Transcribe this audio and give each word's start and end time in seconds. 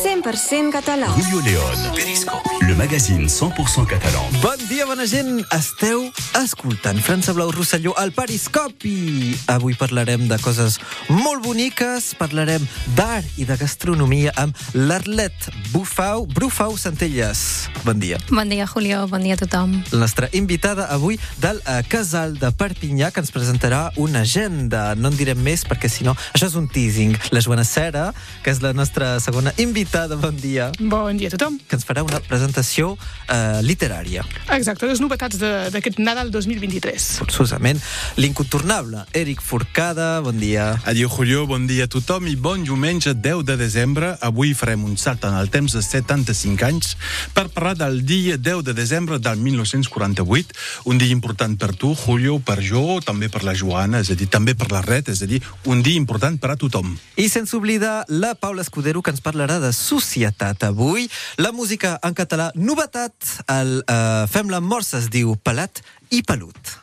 100% 0.00 0.72
català. 0.72 1.08
Julio 1.08 1.42
León. 1.42 1.94
Periscope. 1.94 2.48
Le 2.66 2.74
magazine 2.74 3.28
100% 3.28 3.86
catalan. 3.86 4.24
Bon 4.40 4.56
dia, 4.68 4.86
bona 4.86 5.04
gent. 5.04 5.42
Esteu 5.52 6.06
escoltant 6.40 6.96
França 7.04 7.34
Blau 7.36 7.50
Rosselló 7.52 7.92
al 8.00 8.08
Periscopi. 8.16 9.36
Avui 9.52 9.74
parlarem 9.76 10.24
de 10.30 10.38
coses 10.40 10.78
molt 11.12 11.44
boniques, 11.44 12.14
parlarem 12.16 12.64
d'art 12.96 13.28
i 13.36 13.44
de 13.44 13.58
gastronomia 13.60 14.32
amb 14.40 14.56
l'Arlet 14.72 15.50
Bufau, 15.74 16.24
Brufau 16.24 16.78
Centelles. 16.80 17.68
Bon 17.84 18.00
dia. 18.00 18.16
Bon 18.30 18.48
dia, 18.48 18.64
Julio. 18.64 19.04
Bon 19.06 19.20
dia 19.20 19.36
a 19.36 19.42
tothom. 19.42 19.76
La 19.92 20.00
nostra 20.06 20.30
invitada 20.32 20.88
avui 20.88 21.20
del 21.44 21.60
uh, 21.66 21.82
Casal 21.92 22.38
de 22.40 22.52
Perpinyà, 22.56 23.12
que 23.12 23.20
ens 23.20 23.34
presentarà 23.36 23.90
una 24.00 24.24
agenda. 24.24 24.94
No 24.96 25.12
en 25.12 25.20
direm 25.20 25.44
més, 25.44 25.66
perquè 25.68 25.92
si 25.92 26.08
no, 26.08 26.16
això 26.32 26.48
és 26.48 26.56
un 26.56 26.72
teasing. 26.72 27.18
La 27.36 27.44
Joana 27.44 27.68
Cera, 27.68 28.14
que 28.40 28.54
és 28.54 28.64
la 28.64 28.72
nostra 28.72 29.18
segona 29.20 29.52
invitada, 29.60 29.89
bon 29.92 30.36
dia, 30.36 30.70
Bon 30.78 31.16
dia 31.16 31.26
a 31.28 31.30
tothom. 31.34 31.58
que 31.66 31.74
ens 31.74 31.84
farà 31.84 32.02
una 32.04 32.20
presentació 32.20 32.92
uh, 32.94 33.60
literària. 33.62 34.22
Exacte, 34.54 34.86
les 34.86 35.00
novetats 35.00 35.36
de- 35.38 35.70
d'aquest 35.70 35.98
Nadal 35.98 36.30
2023. 36.30 37.18
forçosament 37.18 37.80
l'incontornable 38.16 39.04
Eric 39.12 39.40
Forcada, 39.42 40.20
bon 40.20 40.38
dia. 40.38 40.80
Adieu, 40.84 41.08
Julio, 41.08 41.46
bon 41.46 41.66
dia 41.66 41.84
a 41.84 41.88
tothom 41.88 42.26
i 42.28 42.36
bon 42.36 42.62
diumenge 42.62 43.14
10 43.14 43.42
de 43.44 43.56
desembre. 43.56 44.16
Avui 44.20 44.54
farem 44.54 44.84
un 44.84 44.96
salt 44.96 45.24
en 45.24 45.34
el 45.34 45.50
temps 45.50 45.72
de 45.72 45.82
75 45.82 46.62
anys 46.64 46.96
per 47.34 47.48
parlar 47.48 47.74
del 47.76 48.04
dia 48.06 48.36
10 48.38 48.62
de 48.62 48.74
desembre 48.74 49.18
del 49.18 49.38
1948, 49.38 50.54
un 50.84 50.98
dia 50.98 51.10
important 51.10 51.58
per 51.58 51.74
tu, 51.74 51.94
Julio, 51.96 52.38
per 52.38 52.60
jo, 52.62 53.00
també 53.04 53.28
per 53.28 53.42
la 53.42 53.54
Joana, 53.54 54.00
és 54.00 54.10
a 54.10 54.14
dir, 54.14 54.28
també 54.28 54.54
per 54.54 54.70
la 54.70 54.82
red, 54.82 55.08
és 55.08 55.22
a 55.22 55.26
dir, 55.26 55.42
un 55.66 55.82
dia 55.82 55.96
important 55.98 56.38
per 56.38 56.52
a 56.52 56.56
tothom. 56.56 56.94
I 57.16 57.28
sense 57.28 57.56
oblidar 57.56 58.04
la 58.08 58.34
Paula 58.34 58.62
Escudero, 58.62 59.02
que 59.02 59.10
ens 59.10 59.20
parlarà 59.20 59.58
de 59.60 59.72
societat 59.80 60.68
avui. 60.68 61.08
La 61.40 61.52
música 61.56 61.96
en 62.04 62.14
català, 62.14 62.50
novetat. 62.54 63.16
El 63.48 63.80
uh, 63.80 64.28
Fem 64.30 64.52
la 64.52 64.60
morsa 64.60 65.00
es 65.00 65.08
diu 65.12 65.34
Pelat 65.40 65.82
i 66.10 66.22
Pelut. 66.22 66.76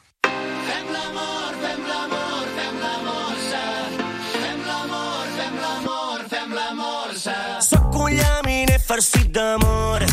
Sóc 7.67 7.95
un 7.97 8.13
llaminer 8.13 8.79
farcit 8.79 9.31
d'amor. 9.33 10.03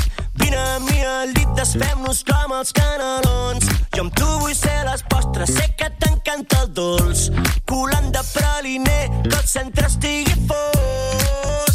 Vine 0.41 0.57
amb 0.57 0.89
mi 0.91 1.03
al 1.05 1.33
llit, 1.35 1.51
desfem-nos 1.59 2.23
com 2.27 2.55
els 2.57 2.73
canelons. 2.75 3.69
Jo 3.95 4.07
amb 4.07 4.17
tu 4.19 4.29
vull 4.41 4.57
ser 4.57 4.81
les 4.89 5.05
postres, 5.13 5.53
sé 5.55 5.69
que 5.79 5.91
t'encanta 6.03 6.65
el 6.65 6.73
dolç. 6.75 7.29
Colant 7.71 8.11
de 8.17 8.25
praliner, 8.33 9.05
que 9.29 9.37
el 9.37 9.47
centre 9.49 9.87
estigui 9.87 10.35
fos. 10.49 11.74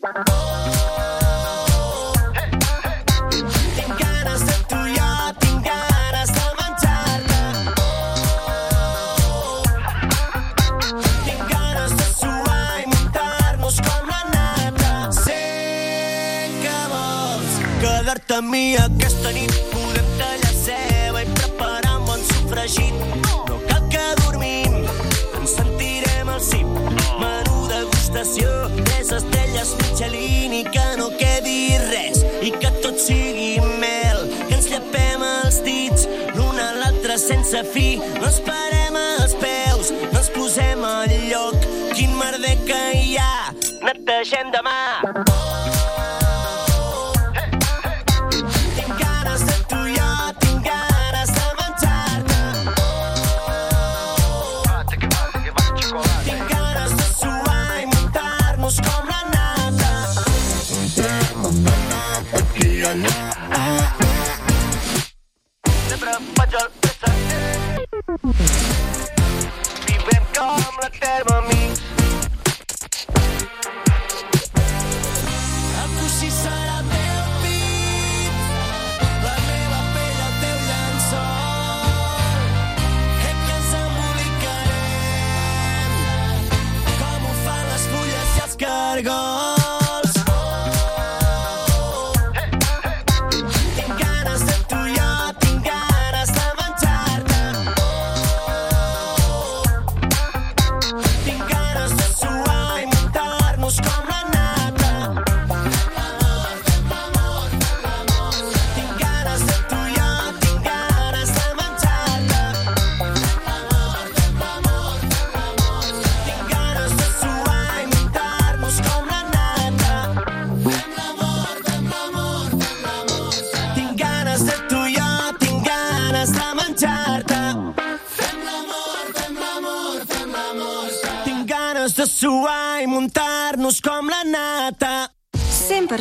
Tinc 0.00 0.12
ganes 4.00 4.40
de 4.48 4.54
tu 4.70 4.78
i 4.88 4.94
jo, 4.96 5.08
tinc 5.42 5.66
ganes 5.66 6.30
de 6.36 6.46
menjar-te. 6.60 7.40
Tinc 11.26 11.42
ganes 11.52 11.92
de 11.98 12.06
suar 12.14 12.80
i 12.80 12.86
muntar-nos 12.94 13.76
com 13.88 14.08
la 14.08 14.22
nata. 14.30 14.94
Sé 15.18 15.42
que 16.62 16.78
vols 16.94 17.60
quedar-te 17.84 18.40
amb 18.40 18.48
mi 18.56 18.64
aquesta 18.86 19.36
nit. 19.36 19.69
L'altre 37.50 37.64
sense 37.64 37.64
fi. 37.64 37.96
No 38.20 38.59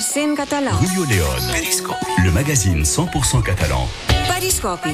100% 0.09 0.35
català. 0.35 0.71
Julio 0.71 1.05
León. 1.05 1.51
Periscope. 1.51 1.99
Le 2.23 2.31
magazine 2.31 2.83
100% 2.83 3.43
catalan. 3.43 3.85
Periscopi. 4.27 4.89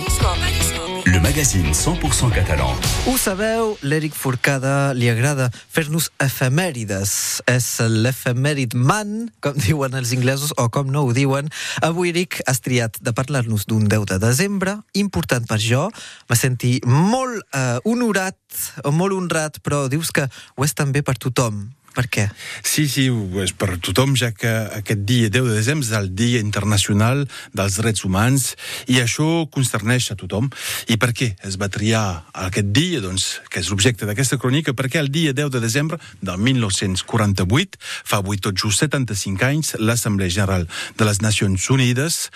Le 1.05 1.19
magazine 1.21 1.71
100% 1.71 2.33
catalan. 2.33 2.75
Ho 3.07 3.15
sabeu, 3.15 3.77
l'Eric 3.81 4.11
Forcada 4.11 4.91
li 4.91 5.07
agrada 5.07 5.47
fer-nos 5.71 6.09
efemèrides. 6.19 7.13
És 7.47 7.69
l'efemèrid 7.79 8.75
man, 8.75 9.29
com 9.39 9.55
diuen 9.67 9.95
els 9.95 10.11
inglesos, 10.11 10.51
o 10.59 10.67
com 10.67 10.91
no 10.91 11.05
ho 11.07 11.15
diuen. 11.15 11.47
Avui, 11.79 12.11
Eric, 12.11 12.41
has 12.43 12.59
triat 12.59 12.99
de 12.99 13.15
parlar-nos 13.15 13.69
d'un 13.71 13.87
10 13.87 14.09
de 14.11 14.19
desembre, 14.19 14.75
important 14.99 15.47
per 15.47 15.61
jo. 15.63 15.87
Me 16.27 16.35
senti 16.35 16.75
molt 16.83 17.39
eh, 17.55 17.79
honorat, 17.87 18.35
o 18.83 18.91
molt 18.91 19.15
honrat, 19.15 19.63
però 19.63 19.85
dius 19.87 20.11
que 20.11 20.27
ho 20.27 20.67
és 20.67 20.75
també 20.75 21.07
per 21.07 21.15
tothom. 21.15 21.63
Per 21.95 22.05
què? 22.11 22.25
Sí, 22.59 22.89
sí, 22.91 23.05
és 23.39 23.53
per 23.55 23.77
tothom, 23.79 24.17
ja 24.19 24.33
que 24.35 24.51
aquest 24.75 25.05
dia 25.07 25.29
10 25.31 25.47
de 25.47 25.55
desembre 25.55 25.87
és 25.87 25.93
el 25.95 26.09
Dia 26.17 26.41
Internacional 26.43 27.23
dels 27.55 27.77
Drets 27.79 28.03
Humans 28.03 28.49
i 28.91 28.99
això 28.99 29.45
concerneix 29.51 30.09
a 30.11 30.17
tothom. 30.19 30.49
I 30.91 30.97
per 30.99 31.13
què 31.15 31.31
es 31.47 31.55
va 31.61 31.69
triar 31.71 32.25
aquest 32.47 32.73
dia, 32.75 32.99
doncs, 33.03 33.39
que 33.47 33.61
és 33.63 33.69
l'objecte 33.71 34.07
d'aquesta 34.09 34.39
crònica? 34.41 34.75
Perquè 34.75 34.99
el 34.99 35.11
dia 35.13 35.31
10 35.35 35.53
de 35.55 35.61
desembre 35.63 35.99
del 36.19 36.41
1948, 36.43 37.79
fa 37.79 38.19
avui 38.19 38.41
tot 38.43 38.59
just 38.59 38.83
75 38.83 39.47
anys, 39.47 39.73
l'Assemblea 39.79 40.33
General 40.35 40.67
de 40.99 41.07
les 41.07 41.21
Nacions 41.23 41.69
Unides, 41.71 42.29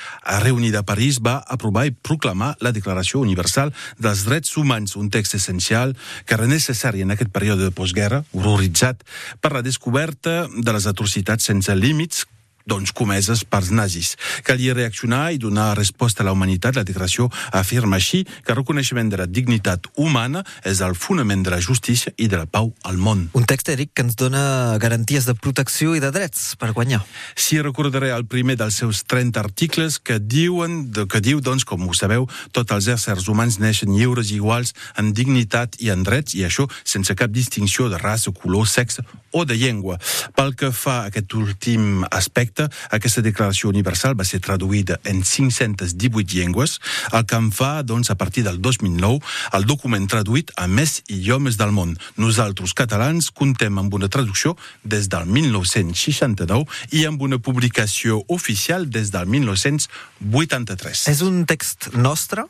reunida 0.46 0.84
a 0.84 0.88
París, 0.88 1.20
va 1.20 1.40
aprovar 1.48 1.86
i 1.90 1.92
proclamar 1.92 2.54
la 2.64 2.72
Declaració 2.76 3.20
Universal 3.20 3.74
dels 4.00 4.24
Drets 4.28 4.56
Humans, 4.56 4.96
un 4.96 5.12
text 5.12 5.36
essencial 5.36 5.98
que 6.26 6.40
era 6.40 6.48
necessari 6.48 7.04
en 7.04 7.12
aquest 7.12 7.34
període 7.36 7.68
de 7.68 7.76
postguerra, 7.76 8.24
horroritzat 8.32 9.04
per 9.42 9.49
la 9.54 9.64
descoberta 9.66 10.48
de 10.50 10.74
les 10.76 10.88
atrocitats 10.90 11.50
sense 11.50 11.76
límits 11.76 12.26
doncs, 12.70 12.94
comeses 12.96 13.44
pels 13.44 13.72
nazis. 13.74 14.16
Calia 14.48 14.76
reaccionar 14.78 15.32
i 15.34 15.42
donar 15.42 15.74
resposta 15.78 16.24
a 16.24 16.28
la 16.28 16.34
humanitat. 16.36 16.78
La 16.78 16.86
declaració 16.88 17.30
afirma 17.52 17.98
així 17.98 18.24
que 18.26 18.54
el 18.54 18.60
reconeixement 18.62 19.10
de 19.10 19.20
la 19.22 19.28
dignitat 19.28 19.90
humana 19.98 20.44
és 20.64 20.84
el 20.86 20.96
fonament 20.96 21.44
de 21.46 21.54
la 21.54 21.62
justícia 21.64 22.14
i 22.18 22.30
de 22.30 22.40
la 22.40 22.48
pau 22.50 22.72
al 22.84 22.98
món. 23.02 23.28
Un 23.34 23.48
text, 23.50 23.72
Eric, 23.74 23.94
que 23.96 24.06
ens 24.06 24.18
dona 24.20 24.78
garanties 24.82 25.26
de 25.28 25.36
protecció 25.36 25.96
i 25.98 26.04
de 26.04 26.12
drets 26.16 26.54
per 26.60 26.72
guanyar. 26.78 27.02
Si 27.36 27.60
recordaré 27.62 28.12
el 28.16 28.28
primer 28.30 28.58
dels 28.60 28.80
seus 28.82 29.04
30 29.10 29.40
articles 29.40 30.00
que 30.00 30.20
diuen, 30.20 30.82
que 31.10 31.24
diu, 31.24 31.42
doncs, 31.42 31.66
com 31.66 31.88
ho 31.88 31.96
sabeu, 31.98 32.28
tots 32.56 32.76
els 32.76 32.90
éssers 32.96 33.30
humans 33.32 33.60
neixen 33.62 33.96
lliures 33.96 34.32
i 34.32 34.40
iguals 34.40 34.76
en 35.00 35.14
dignitat 35.16 35.80
i 35.84 35.92
en 35.94 36.04
drets, 36.06 36.36
i 36.38 36.46
això 36.48 36.68
sense 36.84 37.16
cap 37.16 37.32
distinció 37.34 37.90
de 37.90 37.98
raça, 38.02 38.32
color, 38.36 38.68
sexe 38.68 39.04
o 39.32 39.46
de 39.46 39.56
llengua. 39.58 40.00
Pel 40.36 40.56
que 40.58 40.72
fa 40.76 41.04
a 41.04 41.10
aquest 41.10 41.34
últim 41.38 42.04
aspecte, 42.10 42.59
aquesta 42.96 43.24
declaració 43.26 43.70
universal 43.70 44.18
va 44.20 44.28
ser 44.28 44.42
traduïda 44.44 45.00
en 45.10 45.24
518 45.24 46.36
llengües, 46.36 46.80
el 47.14 47.26
que 47.30 47.40
en 47.40 47.52
fa, 47.56 47.72
doncs, 47.84 48.12
a 48.12 48.18
partir 48.20 48.44
del 48.48 48.62
2009, 48.62 49.20
el 49.58 49.68
document 49.70 50.08
traduït 50.10 50.52
a 50.58 50.68
més 50.68 51.00
idiomes 51.08 51.58
del 51.60 51.74
món. 51.76 51.96
Nosaltres, 52.18 52.76
catalans, 52.78 53.32
contem 53.32 53.78
amb 53.80 53.94
una 53.94 54.10
traducció 54.10 54.56
des 54.84 55.10
del 55.10 55.26
1969 55.26 56.66
i 56.92 57.06
amb 57.10 57.22
una 57.22 57.40
publicació 57.40 58.24
oficial 58.28 58.90
des 58.90 59.12
del 59.14 59.28
1983. 59.28 61.08
És 61.12 61.22
un 61.26 61.46
text 61.50 61.92
nostre? 61.96 62.46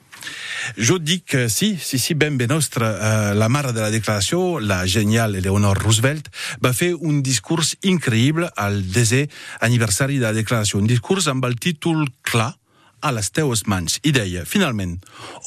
Jo 0.77 0.99
dic 1.01 1.25
que 1.33 1.47
sí, 1.49 1.75
sí, 1.81 1.99
sí, 1.99 2.13
ben 2.13 2.37
bé 2.37 2.47
nostre. 2.47 2.85
Uh, 2.85 3.33
la 3.37 3.49
mare 3.49 3.73
de 3.73 3.81
la 3.81 3.91
declaració, 3.93 4.59
la 4.59 4.83
genial 4.87 5.35
Eleanor 5.35 5.79
Roosevelt, 5.81 6.29
va 6.63 6.73
fer 6.73 6.93
un 6.95 7.23
discurs 7.25 7.75
increïble 7.81 8.51
al 8.55 8.81
desè 8.93 9.25
aniversari 9.65 10.19
de 10.19 10.29
la 10.29 10.37
declaració. 10.37 10.79
Un 10.79 10.89
discurs 10.89 11.29
amb 11.31 11.45
el 11.49 11.59
títol 11.59 12.07
clar, 12.21 12.53
a 13.01 13.11
les 13.15 13.29
teues 13.31 13.63
mans 13.71 13.97
i 14.03 14.11
deia, 14.15 14.43
finalment, 14.47 14.97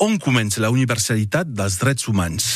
on 0.05 0.19
comença 0.23 0.63
la 0.63 0.71
universalitat 0.73 1.51
dels 1.53 1.79
drets 1.81 2.09
humans? 2.09 2.49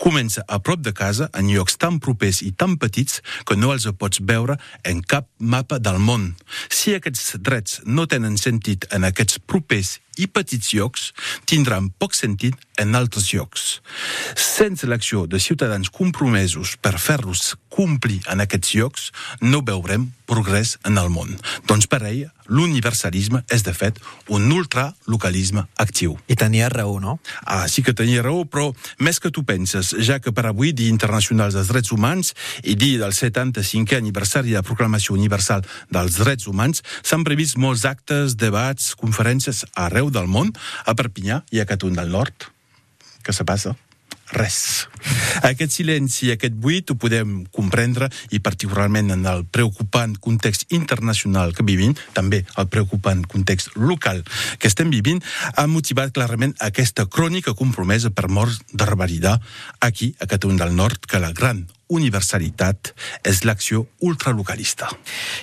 Comença 0.00 0.44
a 0.48 0.60
prop 0.62 0.82
de 0.82 0.92
casa, 0.96 1.30
en 1.34 1.50
llocs 1.52 1.78
tan 1.80 2.00
propers 2.02 2.42
i 2.46 2.52
tan 2.52 2.76
petits 2.80 3.20
que 3.46 3.56
no 3.58 3.72
els 3.74 3.88
pots 3.98 4.22
veure 4.26 4.58
en 4.84 5.02
cap 5.02 5.28
mapa 5.38 5.78
del 5.78 6.00
món. 6.02 6.32
Si 6.68 6.94
aquests 6.96 7.36
drets 7.38 7.80
no 7.86 8.08
tenen 8.10 8.38
sentit 8.40 8.88
en 8.94 9.06
aquests 9.06 9.40
propers 9.46 9.98
i 10.20 10.28
petits 10.28 10.74
llocs, 10.76 11.10
tindran 11.48 11.90
poc 11.98 12.14
sentit 12.16 12.56
en 12.80 12.94
altres 12.98 13.30
llocs. 13.32 13.79
Sense 14.34 14.86
l'acció 14.86 15.26
de 15.26 15.40
ciutadans 15.40 15.90
compromesos 15.90 16.76
per 16.80 16.98
fer-los 16.98 17.54
complir 17.70 18.20
en 18.28 18.42
aquests 18.42 18.74
llocs, 18.76 19.10
no 19.40 19.62
veurem 19.64 20.10
progrés 20.30 20.76
en 20.86 20.98
el 20.98 21.08
món. 21.10 21.32
Doncs 21.66 21.88
per 21.90 22.02
ell, 22.06 22.28
l'universalisme 22.50 23.42
és, 23.50 23.64
de 23.66 23.72
fet, 23.74 23.98
un 24.30 24.46
ultralocalisme 24.52 25.64
actiu. 25.82 26.16
I 26.30 26.36
tenia 26.38 26.68
raó, 26.70 26.98
no? 27.02 27.18
Ah, 27.42 27.66
sí 27.70 27.82
que 27.86 27.94
tenia 27.96 28.22
raó, 28.26 28.44
però 28.46 28.70
més 28.98 29.18
que 29.22 29.32
tu 29.34 29.44
penses, 29.46 29.94
ja 30.06 30.20
que 30.22 30.34
per 30.34 30.46
avui, 30.50 30.74
Dia 30.76 30.90
Internacional 30.90 31.54
dels 31.54 31.70
Drets 31.70 31.94
Humans 31.94 32.34
i 32.62 32.76
dia 32.78 33.02
del 33.02 33.14
75è 33.16 33.98
aniversari 33.98 34.54
de 34.54 34.60
la 34.60 34.66
Proclamació 34.66 35.16
Universal 35.18 35.66
dels 35.90 36.18
Drets 36.22 36.50
Humans, 36.50 36.82
s'han 37.02 37.26
previst 37.26 37.58
molts 37.58 37.86
actes, 37.88 38.38
debats, 38.38 38.94
conferències 38.98 39.64
arreu 39.74 40.10
del 40.14 40.30
món, 40.30 40.54
a 40.86 40.94
Perpinyà 40.94 41.44
i 41.50 41.62
a 41.62 41.68
Catun 41.70 41.98
del 41.98 42.10
Nord. 42.10 42.50
Què 43.26 43.34
se 43.34 43.46
passa? 43.46 43.76
Res. 44.36 44.86
Aquest 45.46 45.74
silenci 45.78 46.28
i 46.28 46.34
aquest 46.34 46.54
buit 46.60 46.90
ho 46.90 46.96
podem 47.00 47.44
comprendre 47.54 48.10
i 48.30 48.40
particularment 48.44 49.10
en 49.14 49.26
el 49.26 49.44
preocupant 49.46 50.16
context 50.20 50.70
internacional 50.76 51.54
que 51.56 51.66
vivim, 51.66 51.96
també 52.14 52.44
el 52.60 52.68
preocupant 52.68 53.24
context 53.26 53.74
local 53.76 54.22
que 54.58 54.70
estem 54.70 54.92
vivint, 54.92 55.22
ha 55.56 55.66
motivat 55.66 56.14
clarament 56.14 56.54
aquesta 56.60 57.06
crònica 57.06 57.56
compromesa 57.56 58.10
per 58.10 58.28
morts 58.28 58.60
de 58.72 58.86
revalidar 58.86 59.38
aquí, 59.80 60.14
a 60.20 60.26
Catalunya 60.26 60.66
del 60.66 60.76
Nord, 60.76 61.06
que 61.06 61.18
la 61.22 61.32
gran 61.32 61.66
universalitat 61.90 62.92
és 63.26 63.42
l'acció 63.44 63.84
ultralocalista. 64.06 64.88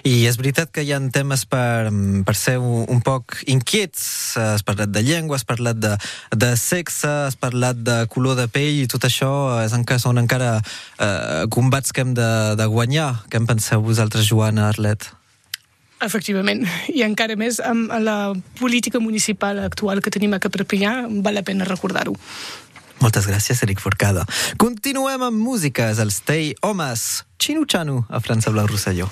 I 0.07 0.25
és 0.29 0.39
veritat 0.39 0.71
que 0.73 0.85
hi 0.85 0.94
ha 0.95 1.01
temes 1.13 1.45
per, 1.49 1.91
per 2.25 2.35
ser 2.38 2.57
un, 2.61 2.85
un 2.89 3.03
poc 3.05 3.38
inquiets. 3.51 4.01
Has 4.39 4.65
parlat 4.67 4.91
de 4.94 5.03
llengua, 5.05 5.38
has 5.38 5.47
parlat 5.47 5.79
de, 5.79 5.94
de 6.35 6.53
sexe, 6.59 7.11
has 7.27 7.38
parlat 7.39 7.79
de 7.83 7.99
color 8.13 8.39
de 8.39 8.47
pell 8.51 8.83
i 8.83 8.89
tot 8.91 9.05
això 9.07 9.31
és 9.63 9.75
encara, 9.77 10.01
són 10.01 10.23
encara 10.23 10.57
eh, 10.59 11.45
combats 11.53 11.94
que 11.94 12.05
hem 12.05 12.15
de, 12.17 12.31
de 12.57 12.71
guanyar. 12.71 13.11
Què 13.31 13.41
en 13.41 13.49
penseu 13.49 13.83
vosaltres, 13.83 14.27
Joana 14.31 14.69
Arlet? 14.71 15.11
Efectivament, 15.97 16.59
i 16.94 17.01
encara 17.01 17.33
més 17.39 17.57
amb 17.65 17.89
la 18.05 18.35
política 18.59 18.99
municipal 19.01 19.57
actual 19.63 19.97
que 20.05 20.11
tenim 20.13 20.35
a 20.35 20.39
Perpinyà, 20.39 21.07
val 21.25 21.33
la 21.33 21.41
pena 21.41 21.65
recordar-ho. 21.65 22.13
Moltes 22.99 23.27
gràcies, 23.29 23.61
Eric 23.63 23.79
Forcada. 23.79 24.25
Continuem 24.57 25.21
amb 25.21 25.38
música, 25.38 25.89
és 25.94 25.99
el 26.01 26.09
Stay 26.11 26.55
Homes, 26.65 27.23
Chinu 27.38 27.65
Chanu, 27.69 28.05
a 28.09 28.19
França 28.19 28.51
Blau 28.51 28.67
Rosselló. 28.67 29.09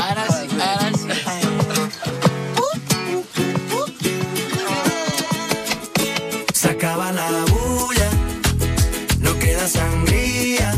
Ara 0.00 0.26
sí, 0.30 0.46
ara 0.60 0.90
sí. 0.94 1.08
S'acaba 6.54 7.10
la 7.12 7.28
bulla, 7.50 8.10
no 9.24 9.34
queda 9.42 9.66
sangria. 9.68 10.70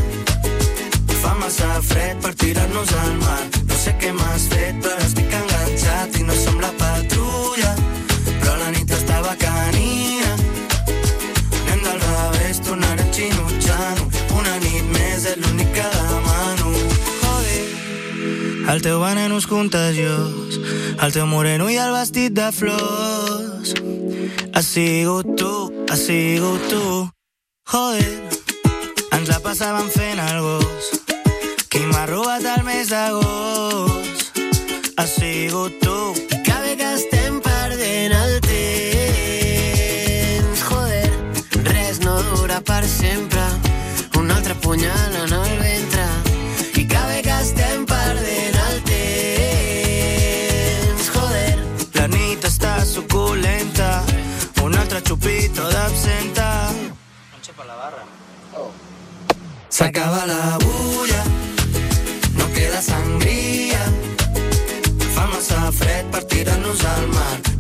Fa 1.23 1.35
massa 1.39 1.83
fred 1.83 2.23
per 2.25 2.35
tirar-nos 2.35 2.93
al 3.05 3.17
mar. 3.21 3.43
No 3.69 3.75
sé 3.85 3.93
què 4.01 4.11
m'has 4.17 4.49
fet, 4.49 4.81
però 4.83 4.99
estic 5.07 5.31
enganxat 5.43 6.21
i 6.21 6.23
no 6.27 6.35
som 6.41 6.61
la 6.63 6.73
El 18.73 18.81
teu 18.81 19.03
veneno 19.03 19.37
és 19.37 19.45
contagiós, 19.45 20.55
el 21.05 21.13
teu 21.13 21.27
moreno 21.29 21.67
i 21.69 21.75
el 21.77 21.93
vestit 21.93 22.33
de 22.33 22.47
flors. 22.57 23.75
Has 24.57 24.65
sigut 24.65 25.29
tu, 25.37 25.51
has 25.91 26.01
sigut 26.07 26.65
tu. 26.71 26.81
Joder, 27.69 28.09
ens 29.13 29.29
la 29.29 29.41
passàvem 29.45 29.91
fent 29.93 30.23
el 30.25 30.41
gos. 30.47 30.89
Qui 31.69 31.85
m'ha 31.91 32.07
robat 32.09 32.49
el 32.55 32.65
mes 32.65 32.89
d'agost? 32.89 34.41
Has 34.97 35.11
sigut 35.19 35.77
tu. 35.85 36.17
Que 36.33 36.57
bé 36.65 36.73
que 36.81 36.89
estem 36.97 37.43
perdent 37.45 38.17
el 38.23 38.41
temps. 38.49 39.79
Joder, 40.71 41.13
res 41.69 42.01
no 42.01 42.17
dura 42.31 42.65
per 42.65 42.89
sempre. 42.89 43.45
Un 44.17 44.33
altre 44.33 44.57
punyal 44.65 45.13
en 45.27 45.33
el 45.43 45.62
Un 55.13 55.19
altre 55.19 55.31
xupito 55.31 55.69
d'absenta. 55.69 56.73
S'acaba 59.69 60.25
la 60.27 60.57
bulla, 60.59 61.23
no 62.37 62.47
queda 62.55 62.81
sangria. 62.81 63.83
Fa 65.15 65.27
massa 65.27 65.71
fred 65.73 66.07
per 66.11 66.25
tirar-nos 66.25 66.85
al 66.85 67.09
mar. 67.09 67.52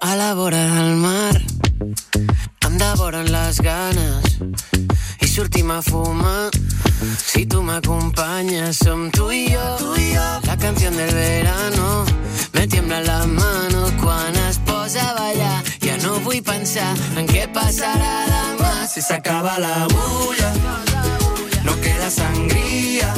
A 0.00 0.16
la 0.16 0.34
vora 0.34 0.64
del 0.74 0.96
mar. 0.96 1.44
Devoren 2.74 3.28
les 3.30 3.60
ganes 3.62 4.38
i 5.22 5.26
sortim 5.30 5.70
a 5.70 5.80
fumar 5.82 6.50
si 7.16 7.44
tu 7.46 7.62
m'acompanyes 7.62 8.80
som 8.82 9.10
tu 9.14 9.28
i 9.30 9.44
jo, 9.52 9.66
tu 9.78 9.92
i 9.94 10.08
jo 10.14 10.24
la 10.46 10.56
canció 10.56 10.90
del 10.90 11.14
verano. 11.14 12.04
Me 12.52 12.66
tiembla 12.66 13.00
la 13.00 13.26
mano 13.26 13.90
quan 14.02 14.34
es 14.48 14.58
posa 14.66 15.06
a 15.10 15.14
ballar 15.18 15.62
ja 15.86 15.96
no 16.02 16.18
vull 16.26 16.42
pensar 16.42 16.92
en 17.16 17.30
què 17.30 17.46
passarà 17.54 18.14
demà 18.32 18.72
si 18.90 19.00
s'acaba 19.00 19.58
la 19.58 19.86
bulla 19.94 20.50
no 21.64 21.78
queda 21.84 22.10
sangria 22.10 23.14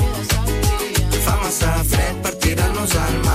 fa 1.25 1.37
massa 1.43 1.73
fred 1.85 2.23
per 2.23 2.35
tirar-nos 2.45 2.97
al 2.97 3.17
mar 3.25 3.26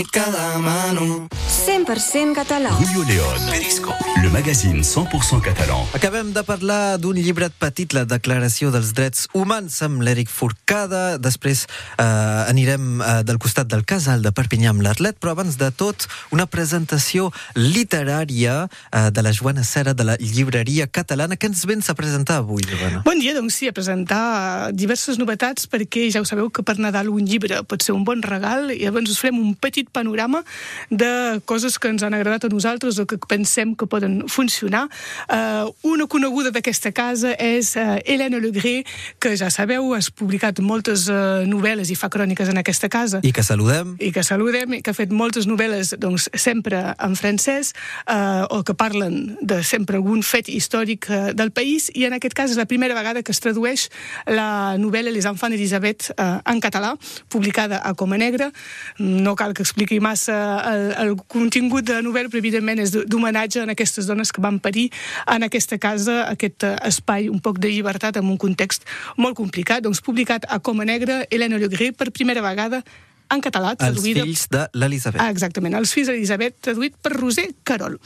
l'única 0.00 0.24
demano. 0.30 1.28
100% 1.70 2.34
català. 2.34 2.70
Julio 2.70 3.04
León. 3.04 3.38
Periscopi. 3.46 4.10
Le 4.22 4.28
magazine 4.28 4.82
100% 4.82 5.40
catalan. 5.40 5.86
Acabem 5.94 6.32
de 6.32 6.42
parlar 6.42 6.98
d'un 6.98 7.14
llibret 7.14 7.54
petit, 7.62 7.94
la 7.94 8.02
Declaració 8.10 8.72
dels 8.74 8.90
Drets 8.92 9.28
Humans, 9.38 9.76
amb 9.86 10.02
l'Eric 10.02 10.28
Forcada. 10.34 11.16
Després 11.22 11.62
eh, 11.94 12.02
anirem 12.02 12.98
eh, 12.98 13.12
del 13.22 13.38
costat 13.38 13.70
del 13.70 13.84
casal 13.86 14.24
de 14.26 14.32
Perpinyà 14.34 14.72
amb 14.74 14.82
l'Arlet, 14.82 15.14
però 15.14 15.36
abans 15.36 15.60
de 15.60 15.68
tot, 15.70 16.08
una 16.34 16.48
presentació 16.50 17.28
literària 17.54 18.66
eh, 18.66 19.06
de 19.14 19.22
la 19.22 19.30
Joana 19.30 19.62
Cera 19.62 19.94
de 19.94 20.08
la 20.10 20.18
llibreria 20.18 20.88
catalana. 20.90 21.38
Què 21.38 21.52
ens 21.52 21.62
vens 21.70 21.86
a 21.86 21.94
presentar 21.94 22.40
avui, 22.42 22.66
Joana? 22.66 23.04
Bon 23.06 23.22
dia, 23.22 23.36
doncs 23.38 23.60
sí, 23.62 23.70
a 23.70 23.76
presentar 23.76 24.74
diverses 24.74 25.22
novetats 25.22 25.70
perquè 25.70 26.08
ja 26.10 26.24
ho 26.24 26.26
sabeu 26.26 26.50
que 26.50 26.66
per 26.66 26.80
Nadal 26.82 27.14
un 27.14 27.30
llibre 27.30 27.62
pot 27.62 27.86
ser 27.86 27.94
un 27.94 28.02
bon 28.02 28.26
regal 28.26 28.74
i 28.74 28.82
llavors 28.82 29.14
us 29.14 29.22
farem 29.22 29.38
un 29.38 29.54
petit 29.54 29.86
panorama 29.94 30.42
de 30.90 31.38
coses 31.46 31.59
que 31.80 31.88
ens 31.88 32.02
han 32.02 32.14
agradat 32.14 32.44
a 32.46 32.52
nosaltres 32.52 32.98
o 32.98 33.06
que 33.06 33.18
pensem 33.18 33.74
que 33.74 33.86
poden 33.86 34.28
funcionar. 34.28 34.86
Uh, 35.28 35.70
una 35.82 36.06
coneguda 36.06 36.50
d'aquesta 36.50 36.92
casa 36.92 37.34
és 37.38 37.74
uh, 37.76 37.98
Hélène 38.04 38.40
Legré, 38.40 38.84
que 39.18 39.36
ja 39.36 39.50
sabeu, 39.50 39.92
has 39.94 40.10
publicat 40.10 40.60
moltes 40.60 41.08
uh, 41.10 41.42
novel·les 41.48 41.90
i 41.90 41.98
fa 41.98 42.10
cròniques 42.12 42.50
en 42.50 42.60
aquesta 42.60 42.88
casa 42.88 43.20
I 43.22 43.32
que 43.32 43.42
saludem. 43.42 43.96
i 44.00 44.10
que 44.12 44.24
saludem, 44.26 44.78
i 44.78 44.82
que 44.82 44.92
ha 44.92 44.96
fet 44.96 45.12
moltes 45.12 45.46
novel·les 45.50 45.94
doncs, 46.00 46.28
sempre 46.34 46.82
en 46.98 47.16
francès 47.16 47.72
eh, 48.06 48.44
o 48.50 48.62
que 48.64 48.74
parlen 48.74 49.36
de 49.40 49.62
sempre 49.64 49.96
algun 49.96 50.22
fet 50.26 50.48
històric 50.48 51.08
eh, 51.10 51.20
del 51.36 51.52
país 51.54 51.90
i 51.94 52.06
en 52.08 52.16
aquest 52.16 52.34
cas 52.36 52.52
és 52.52 52.60
la 52.60 52.68
primera 52.70 52.96
vegada 52.96 53.22
que 53.22 53.32
es 53.34 53.40
tradueix 53.42 53.88
la 54.26 54.76
novel·la 54.80 55.12
Les 55.14 55.26
enfants 55.26 55.54
d'Elisabet 55.54 56.10
eh, 56.14 56.28
en 56.52 56.60
català, 56.62 56.94
publicada 57.28 57.80
a 57.84 57.94
Coma 57.94 58.18
Negra. 58.18 58.50
No 58.98 59.34
cal 59.36 59.54
que 59.54 59.64
expliqui 59.64 60.00
massa 60.00 60.36
el, 60.70 60.84
el 61.02 61.16
contingut 61.50 61.82
de 61.82 61.96
novel·la, 61.98 62.30
però 62.30 62.38
evidentment 62.38 62.78
és 62.78 62.92
d'homenatge 62.94 63.64
a 63.64 63.66
aquestes 63.72 64.06
dones 64.06 64.30
que 64.30 64.42
van 64.44 64.60
parir 64.62 64.86
en 65.26 65.42
aquesta 65.42 65.80
casa, 65.82 66.20
aquest 66.30 66.62
eh, 66.62 66.76
espai 66.86 67.26
un 67.26 67.40
poc 67.42 67.58
de 67.58 67.72
llibertat 67.74 68.20
en 68.20 68.30
un 68.30 68.38
context 68.38 68.86
molt 69.18 69.34
complicat. 69.34 69.82
Doncs 69.82 69.98
publicat 69.98 70.46
a 70.46 70.60
Coma 70.62 70.86
Negra, 70.86 71.24
Helena 71.26 71.58
Legré, 71.58 71.90
per 71.90 72.12
primera 72.14 72.44
vegada 72.44 72.84
en 73.30 73.42
català, 73.44 73.74
Els 73.76 73.80
traduïda 73.80 74.24
fills 74.26 74.46
de 74.50 74.64
l'Elisabet. 74.74 75.20
Ah, 75.22 75.30
exactament, 75.30 75.74
Els 75.78 75.92
fills 75.94 76.10
d'Elisabet, 76.10 76.56
traduït 76.60 76.96
per 77.02 77.12
Roser 77.14 77.48
Carol. 77.64 77.98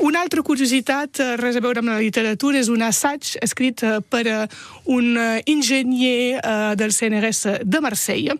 Una 0.00 0.22
altra 0.24 0.42
curiositat, 0.42 1.20
eh, 1.20 1.36
res 1.40 1.56
a 1.56 1.62
veure 1.64 1.82
amb 1.82 1.92
la 1.92 1.98
literatura, 2.00 2.58
és 2.58 2.70
un 2.72 2.82
assaig 2.82 3.36
escrit 3.42 3.84
eh, 3.84 3.98
per 4.08 4.24
eh, 4.26 4.46
un 4.92 5.16
enginyer 5.46 6.40
del 6.76 6.92
CNRS 6.92 7.62
de 7.64 7.80
Marsella. 7.80 8.34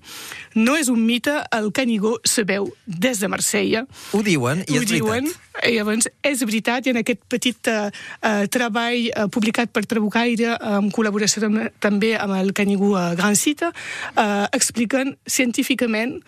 No 0.55 0.77
és 0.77 0.89
un 0.93 1.05
mite, 1.07 1.35
el 1.53 1.71
Canigó 1.73 2.19
se 2.25 2.45
veu 2.45 2.71
des 2.87 3.21
de 3.21 3.29
Marsella. 3.29 3.85
Ho 4.13 4.23
diuen, 4.23 4.65
i 4.67 4.79
Ho 4.79 4.83
és 4.83 4.91
diuen, 4.91 5.29
veritat. 5.29 5.52
I 5.61 5.75
llavors 5.77 6.09
és 6.25 6.43
veritat, 6.47 6.87
i 6.87 6.93
en 6.95 7.01
aquest 7.03 7.21
petit 7.31 7.69
eh, 7.71 7.91
eh, 8.25 8.45
treball 8.53 9.11
eh, 9.11 9.27
publicat 9.33 9.73
per 9.73 9.85
Trabucaire, 9.89 10.57
en 10.79 10.89
col·laboració 10.95 11.45
tam 11.45 11.61
també 11.83 12.15
amb 12.17 12.39
el 12.39 12.55
Canigú 12.57 12.95
eh, 12.97 13.13
Gran 13.19 13.37
Cita, 13.39 13.73
eh, 14.17 14.47
expliquen 14.57 15.17
científicament 15.29 16.19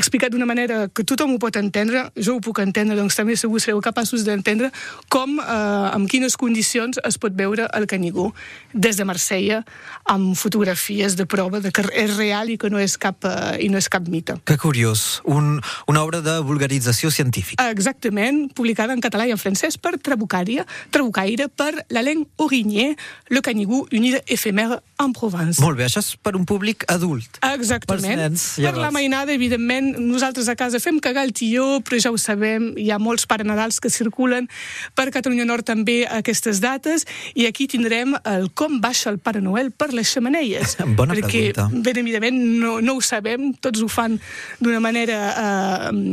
explicat 0.00 0.32
d'una 0.32 0.48
manera 0.48 0.86
que 0.88 1.04
tothom 1.06 1.34
ho 1.34 1.38
pot 1.42 1.56
entendre, 1.60 2.06
jo 2.16 2.38
ho 2.38 2.42
puc 2.44 2.62
entendre, 2.62 2.96
doncs 2.98 3.18
també 3.18 3.36
segur 3.38 3.60
sereu 3.62 3.80
capaços 3.84 4.24
d'entendre 4.26 4.70
com, 5.12 5.38
eh, 5.38 5.94
amb 5.94 6.08
quines 6.10 6.36
condicions 6.40 6.98
es 7.04 7.18
pot 7.20 7.36
veure 7.36 7.68
el 7.76 7.86
Canigó 7.90 8.30
des 8.72 8.96
de 8.96 9.04
Marsella 9.04 9.62
amb 10.10 10.34
fotografies 10.36 11.16
de 11.16 11.26
prova 11.26 11.60
de 11.60 11.72
que 11.72 11.84
és 11.92 12.16
real 12.16 12.50
i 12.50 12.56
que 12.58 12.70
no 12.70 12.80
és 12.80 12.96
cap, 12.98 13.24
eh, 13.24 13.60
i 13.64 13.68
no 13.68 13.78
és 13.78 13.88
cap 13.88 14.08
mite. 14.08 14.36
Que 14.44 14.56
curiós. 14.58 15.20
Un, 15.24 15.60
una 15.86 16.02
obra 16.02 16.20
de 16.24 16.38
vulgarització 16.40 17.10
científica. 17.10 17.68
Exactament, 17.70 18.48
publicada 18.54 18.94
en 18.96 19.02
català 19.04 19.26
i 19.28 19.34
en 19.34 19.40
francès 19.40 19.78
per 19.78 19.98
Trabucaire, 19.98 20.66
Trabucaire 20.90 21.48
per 21.48 21.72
l'Alain 21.90 22.24
Aurigné, 22.38 22.96
Le 23.28 23.42
Canigou, 23.42 23.86
unida 23.92 24.22
éphémère 24.26 24.80
en 25.00 25.12
Provence. 25.12 25.60
Molt 25.62 25.78
bé, 25.78 25.86
això 25.88 26.02
és 26.02 26.14
per 26.16 26.34
un 26.38 26.46
públic 26.48 26.84
adult. 26.88 27.40
Exactament. 27.52 28.06
Pels 28.06 28.20
nens, 28.20 28.46
per 28.60 28.76
la 28.78 28.90
mainada, 28.94 29.34
evidentment, 29.34 29.89
nosaltres 29.98 30.48
a 30.48 30.56
casa 30.56 30.78
fem 30.80 30.98
cagar 31.00 31.24
el 31.26 31.32
tió, 31.36 31.80
però 31.86 31.98
ja 32.00 32.10
ho 32.12 32.18
sabem, 32.20 32.70
hi 32.78 32.90
ha 32.90 32.98
molts 33.02 33.26
Pare 33.30 33.44
Nadals 33.44 33.80
que 33.80 33.90
circulen 33.90 34.48
per 34.94 35.08
Catalunya 35.14 35.44
Nord 35.48 35.64
també 35.68 36.04
a 36.06 36.18
aquestes 36.20 36.60
dates, 36.60 37.06
i 37.34 37.46
aquí 37.48 37.66
tindrem 37.70 38.14
el 38.24 38.50
com 38.54 38.80
baixa 38.80 39.10
el 39.10 39.18
Pare 39.18 39.40
Noel 39.40 39.70
per 39.72 39.90
les 39.94 40.10
xamaneies. 40.12 40.76
Bona 40.98 41.14
perquè, 41.18 41.50
pregunta. 41.52 41.68
ben 41.84 42.00
evidentment, 42.02 42.40
no, 42.62 42.78
no 42.80 42.96
ho 42.98 43.04
sabem, 43.04 43.50
tots 43.60 43.82
ho 43.82 43.88
fan 43.88 44.18
d'una 44.60 44.80
manera 44.80 45.18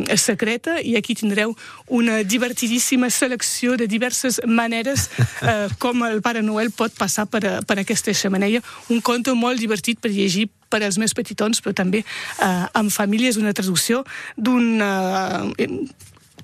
eh, 0.09 0.17
secreta, 0.17 0.79
i 0.81 0.95
aquí 0.97 1.15
tindreu 1.15 1.55
una 1.87 2.21
divertidíssima 2.23 3.09
selecció 3.09 3.77
de 3.77 3.87
diverses 3.87 4.41
maneres 4.45 5.09
eh, 5.41 5.67
com 5.79 6.03
el 6.07 6.21
Pare 6.21 6.41
Noel 6.43 6.71
pot 6.71 6.93
passar 6.97 7.27
per, 7.31 7.43
a- 7.47 7.61
per 7.61 7.79
aquesta 7.81 8.13
xamaneia. 8.13 8.61
Un 8.93 9.01
conte 9.01 9.33
molt 9.37 9.59
divertit 9.59 9.99
per 10.01 10.11
llegir 10.11 10.47
per 10.69 10.83
als 10.83 10.99
més 11.01 11.15
petitons, 11.17 11.61
però 11.63 11.75
també 11.77 12.03
eh, 12.03 12.65
en 12.79 12.91
família 12.93 13.31
és 13.31 13.39
una 13.41 13.55
traducció 13.57 14.03
d'un 14.37 14.81
eh, 14.81 15.67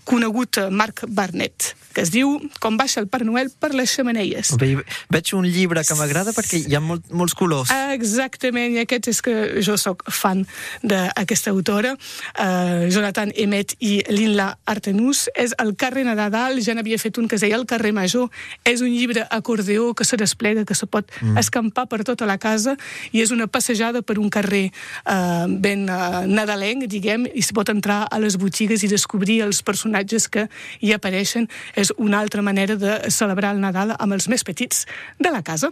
conegut 0.03 0.57
eh, 0.57 0.69
Marc 0.69 1.03
Barnett, 1.07 1.73
que 1.93 2.01
es 2.01 2.11
diu 2.11 2.39
Com 2.59 2.77
baixa 2.79 3.01
el 3.01 3.07
Pare 3.11 3.25
Noel 3.27 3.51
per 3.59 3.71
les 3.75 3.91
xamaneies. 3.93 4.53
Ve, 4.59 4.71
veig 5.13 5.33
un 5.37 5.45
llibre 5.45 5.83
que 5.85 5.95
m'agrada 5.99 6.33
perquè 6.35 6.59
hi 6.63 6.75
ha 6.75 6.81
molt, 6.83 7.05
molts 7.13 7.35
colors. 7.37 7.71
Exactament, 7.93 8.75
i 8.75 8.81
aquest 8.83 9.09
és 9.11 9.21
que 9.23 9.35
jo 9.65 9.77
sóc 9.77 10.03
fan 10.11 10.43
d'aquesta 10.81 11.53
autora, 11.53 11.93
uh, 11.93 12.87
Jonathan 12.89 13.33
Emet 13.37 13.75
i 13.79 13.99
Linla 14.09 14.53
Artenus. 14.69 15.27
És 15.37 15.53
el 15.61 15.75
carrer 15.79 16.05
Nadal, 16.07 16.59
ja 16.65 16.75
n'havia 16.75 16.99
fet 17.01 17.19
un 17.21 17.29
que 17.29 17.37
es 17.37 17.45
deia 17.45 17.59
El 17.59 17.67
carrer 17.69 17.93
Major. 17.93 18.31
És 18.65 18.81
un 18.81 18.91
llibre 18.91 19.27
acordeó 19.29 19.93
que 19.93 20.07
se 20.07 20.17
desplega, 20.17 20.65
que 20.65 20.75
se 20.75 20.87
pot 20.87 21.11
mm. 21.21 21.37
escampar 21.37 21.87
per 21.91 22.01
tota 22.07 22.27
la 22.29 22.39
casa, 22.41 22.75
i 23.11 23.21
és 23.21 23.31
una 23.31 23.47
passejada 23.47 24.01
per 24.01 24.17
un 24.19 24.31
carrer 24.33 24.65
uh, 25.05 25.45
ben 25.47 25.85
uh, 25.85 26.23
nadalenc, 26.27 26.87
diguem, 26.89 27.27
i 27.33 27.45
se 27.45 27.53
pot 27.53 27.69
entrar 27.69 28.03
a 28.09 28.21
les 28.23 28.39
botigues 28.41 28.83
i 28.83 28.91
descobrir 28.91 29.41
els 29.45 29.61
personatges 29.61 29.92
que 30.31 30.47
hi 30.81 30.93
apareixen. 30.93 31.47
És 31.75 31.93
una 31.97 32.19
altra 32.19 32.41
manera 32.41 32.75
de 32.75 33.11
celebrar 33.13 33.53
el 33.55 33.61
Nadal 33.61 33.95
amb 33.97 34.13
els 34.13 34.27
més 34.27 34.43
petits 34.43 34.85
de 35.19 35.31
la 35.31 35.43
casa. 35.43 35.69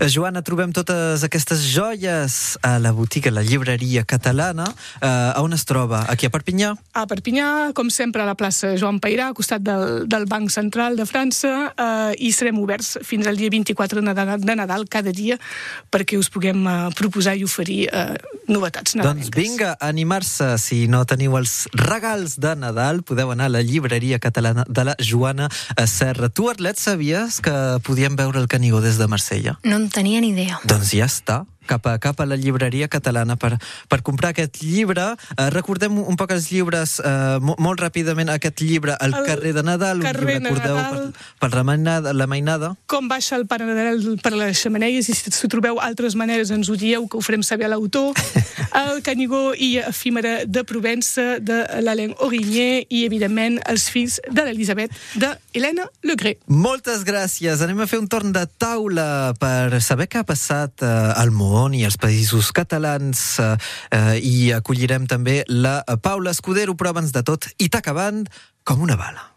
Eh, 0.00 0.08
Joana, 0.08 0.42
trobem 0.42 0.72
totes 0.72 1.24
aquestes 1.26 1.64
joies 1.72 2.58
a 2.62 2.78
la 2.78 2.92
botiga, 2.92 3.30
la 3.30 3.42
llibreria 3.42 4.04
catalana. 4.04 4.66
Eh, 5.00 5.08
a 5.08 5.40
on 5.42 5.52
es 5.52 5.64
troba? 5.64 6.04
Aquí 6.08 6.26
a 6.26 6.30
Perpinyà? 6.30 6.74
A 6.94 7.06
Perpinyà, 7.10 7.72
com 7.74 7.90
sempre, 7.90 8.22
a 8.22 8.28
la 8.28 8.36
plaça 8.38 8.74
Joan 8.80 9.00
Pairà, 9.00 9.28
al 9.28 9.38
costat 9.38 9.62
del, 9.64 10.06
del 10.08 10.26
Banc 10.30 10.50
Central 10.50 10.96
de 10.96 11.06
França, 11.08 11.54
eh, 11.74 12.14
i 12.18 12.32
serem 12.32 12.58
oberts 12.62 12.98
fins 13.02 13.26
al 13.26 13.38
dia 13.40 13.50
24 13.52 14.00
de 14.00 14.06
Nadal, 14.06 14.40
de 14.40 14.56
Nadal 14.56 14.88
cada 14.88 15.12
dia 15.14 15.38
perquè 15.92 16.18
us 16.18 16.30
puguem 16.32 16.64
eh, 16.66 16.76
proposar 16.96 17.36
i 17.38 17.44
oferir 17.46 17.84
eh, 17.88 18.16
novetats 18.50 18.96
nadalenques. 18.98 19.30
Doncs 19.30 19.38
vinga, 19.38 19.74
a 19.78 19.90
animar-se. 19.90 20.54
Si 20.60 20.84
no 20.90 21.04
teniu 21.08 21.36
els 21.38 21.64
regals 21.78 22.38
de 22.42 22.54
Nadal, 22.58 23.02
podeu 23.06 23.32
anar 23.34 23.48
a 23.50 23.54
la 23.56 23.63
llibreria 23.64 24.20
catalana 24.22 24.64
de 24.68 24.84
la 24.84 24.96
Joana 25.00 25.48
Serra. 25.86 26.28
Tu, 26.28 26.48
Arlet, 26.50 26.78
sabies 26.78 27.40
que 27.44 27.54
podíem 27.86 28.16
veure 28.16 28.40
el 28.40 28.48
Canigó 28.48 28.80
des 28.84 29.00
de 29.00 29.08
Marsella? 29.08 29.58
No 29.64 29.80
en 29.80 29.88
tenia 29.90 30.20
ni 30.20 30.32
idea. 30.34 30.60
Doncs 30.68 30.94
ja 30.94 31.08
està 31.10 31.42
cap 31.66 31.86
a, 31.86 31.96
cap 31.98 32.20
a 32.20 32.26
la 32.26 32.36
llibreria 32.36 32.88
catalana 32.88 33.36
per, 33.36 33.54
per 33.88 34.02
comprar 34.02 34.30
aquest 34.34 34.60
llibre. 34.62 35.14
Eh, 35.36 35.48
recordem 35.54 35.98
un 35.98 36.16
poc 36.16 36.32
els 36.36 36.50
llibres, 36.52 36.98
eh, 37.04 37.38
mo- 37.40 37.56
molt 37.58 37.80
ràpidament, 37.80 38.30
aquest 38.32 38.60
llibre, 38.62 38.96
El, 39.00 39.14
El 39.14 39.24
carrer 39.26 39.52
de 39.56 39.62
Nadal, 39.62 39.98
un 40.00 40.06
llibre, 40.06 40.38
de 40.38 40.38
recordeu, 40.40 40.76
Nadal. 40.76 41.12
per, 41.12 41.48
per 41.48 41.52
la, 41.56 41.64
mainada, 41.64 42.12
la 42.12 42.26
mainada. 42.26 42.74
Com 42.86 43.08
baixa 43.08 43.36
el 43.36 43.46
Pare 43.46 43.66
Nadal 43.68 44.02
per 44.22 44.32
les 44.36 44.60
xamaneies 44.62 45.08
i 45.08 45.14
si, 45.14 45.30
si 45.30 45.48
trobeu 45.48 45.80
altres 45.80 46.14
maneres 46.16 46.50
ens 46.54 46.68
ho 46.70 46.76
dieu 46.76 47.08
que 47.08 47.18
ho 47.18 47.22
farem 47.24 47.42
saber 47.42 47.66
a 47.66 47.72
l'autor. 47.74 48.12
El 48.74 49.02
Canigó 49.06 49.52
i 49.54 49.76
Efímera 49.78 50.40
de 50.46 50.64
Provença 50.66 51.38
de 51.40 51.60
l'Alain 51.84 52.14
Aurigné 52.20 52.84
i, 52.88 53.04
evidentment, 53.06 53.60
els 53.70 53.86
fills 53.92 54.16
de 54.30 54.42
l'Elisabet 54.48 54.90
de 55.14 55.30
Helena 55.54 55.84
Legré. 56.02 56.34
Moltes 56.50 57.04
gràcies. 57.06 57.60
Anem 57.62 57.84
a 57.84 57.86
fer 57.86 58.00
un 58.02 58.08
torn 58.10 58.32
de 58.34 58.42
taula 58.58 59.34
per 59.38 59.78
saber 59.86 60.08
què 60.10 60.18
ha 60.20 60.26
passat 60.26 60.82
eh, 60.82 60.88
al 61.14 61.30
món 61.30 61.76
i 61.78 61.84
als 61.86 61.98
països 62.00 62.50
catalans 62.56 63.22
eh, 63.38 63.52
eh, 63.94 64.16
i 64.18 64.34
acollirem 64.56 65.06
també 65.06 65.42
la 65.48 65.78
Paula 66.02 66.34
Escudero, 66.34 66.74
però 66.74 66.90
abans 66.90 67.14
de 67.14 67.22
tot, 67.22 67.46
i 67.62 67.70
t'acabant 67.70 68.24
com 68.66 68.82
una 68.82 68.98
bala. 68.98 69.33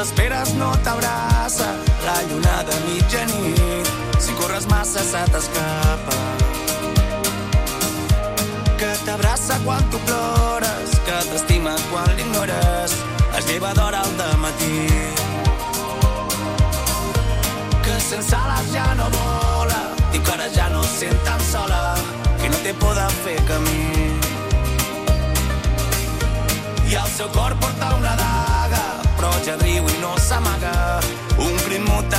T'esperes 0.00 0.54
no 0.54 0.70
t'abraça 0.84 1.66
la 2.06 2.16
lluna 2.28 2.62
de 2.68 2.76
mitjanit. 2.86 3.86
Si 4.18 4.32
corres 4.38 4.66
massa 4.66 5.02
se 5.12 5.22
t'escapa. 5.32 6.16
que 8.80 8.90
t'abraça 9.04 9.58
quan 9.64 9.82
tu 9.90 9.98
plores, 10.06 10.90
que 11.06 11.16
t'estima 11.30 11.74
quan 11.90 12.08
l'ignores, 12.16 12.94
es 13.36 13.44
lleva 13.48 13.74
d'hora 13.74 14.00
al 14.00 14.38
matí. 14.38 14.88
Que 17.84 17.94
sense 18.08 18.34
ales 18.34 18.72
ja 18.72 18.94
no 18.94 19.06
vola, 19.18 19.82
diu 20.12 20.22
que 20.22 20.32
ara 20.32 20.48
ja 20.56 20.70
no 20.70 20.82
sent 20.82 21.18
tan 21.26 21.40
sola, 21.52 21.94
que 22.40 22.48
no 22.48 22.56
té 22.64 22.72
por 22.72 22.94
de 22.94 23.08
fer 23.22 23.38
camí. 23.50 23.84
I 26.88 26.96
al 26.96 27.10
seu 27.18 27.28
cor 27.36 27.52
porta 27.60 27.94
una 28.00 28.19
però 29.50 29.56
ja 29.56 29.56
riu 29.64 29.84
i 29.88 29.98
no 30.00 30.16
s'amaga, 30.18 31.00
un 31.38 31.56
crit 31.64 31.82
mut 31.82 32.14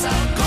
que 0.00 0.06
travessa 0.08 0.39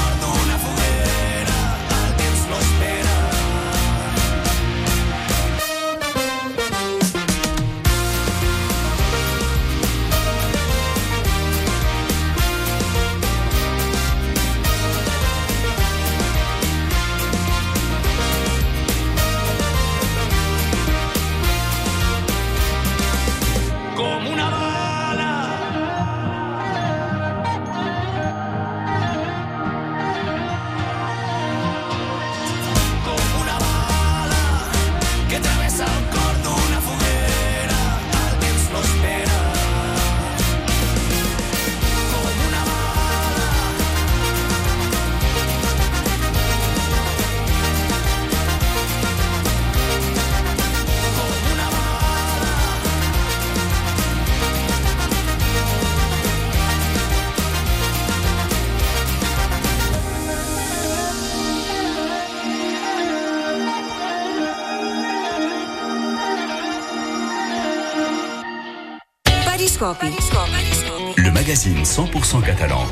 Le 70.04 71.32
magazine 71.32 71.86
100% 71.86 72.42
catalan. 72.44 72.84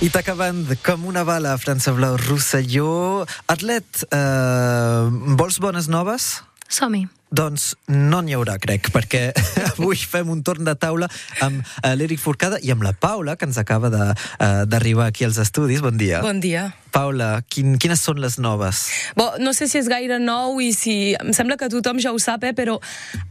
I 0.00 0.08
t'acabant 0.08 0.70
com 0.86 1.04
una 1.04 1.20
bala, 1.24 1.52
França 1.60 1.92
Blau 1.92 2.16
Rosselló. 2.16 3.26
Atlet, 3.52 4.06
eh, 4.08 5.08
vols 5.36 5.58
bones 5.60 5.90
noves? 5.92 6.42
Som-hi. 6.68 7.04
Doncs 7.30 7.72
no 7.90 8.20
n'hi 8.22 8.36
haurà, 8.36 8.54
crec, 8.62 8.92
perquè 8.94 9.32
avui 9.72 9.98
fem 9.98 10.30
un 10.30 10.44
torn 10.46 10.66
de 10.66 10.76
taula 10.78 11.08
amb 11.42 11.58
eh, 11.82 11.94
l'Eric 11.98 12.22
Forcada 12.22 12.60
i 12.62 12.70
amb 12.70 12.86
la 12.86 12.94
Paula, 12.94 13.34
que 13.34 13.48
ens 13.48 13.58
acaba 13.58 13.90
eh, 13.90 14.64
d'arribar 14.70 15.10
aquí 15.10 15.26
als 15.26 15.40
estudis. 15.42 15.82
Bon 15.82 15.96
dia. 15.98 16.22
Bon 16.22 16.38
dia. 16.40 16.70
Paula, 16.96 17.42
quin, 17.52 17.74
quines 17.76 18.00
són 18.00 18.22
les 18.22 18.38
noves? 18.40 18.86
Bo, 19.18 19.26
no 19.42 19.52
sé 19.52 19.66
si 19.68 19.76
és 19.76 19.88
gaire 19.90 20.16
nou 20.22 20.62
i 20.64 20.70
si... 20.72 21.12
Em 21.18 21.34
sembla 21.36 21.58
que 21.60 21.68
tothom 21.68 21.98
ja 22.00 22.12
ho 22.14 22.20
sap, 22.22 22.46
eh, 22.46 22.54
però 22.56 22.78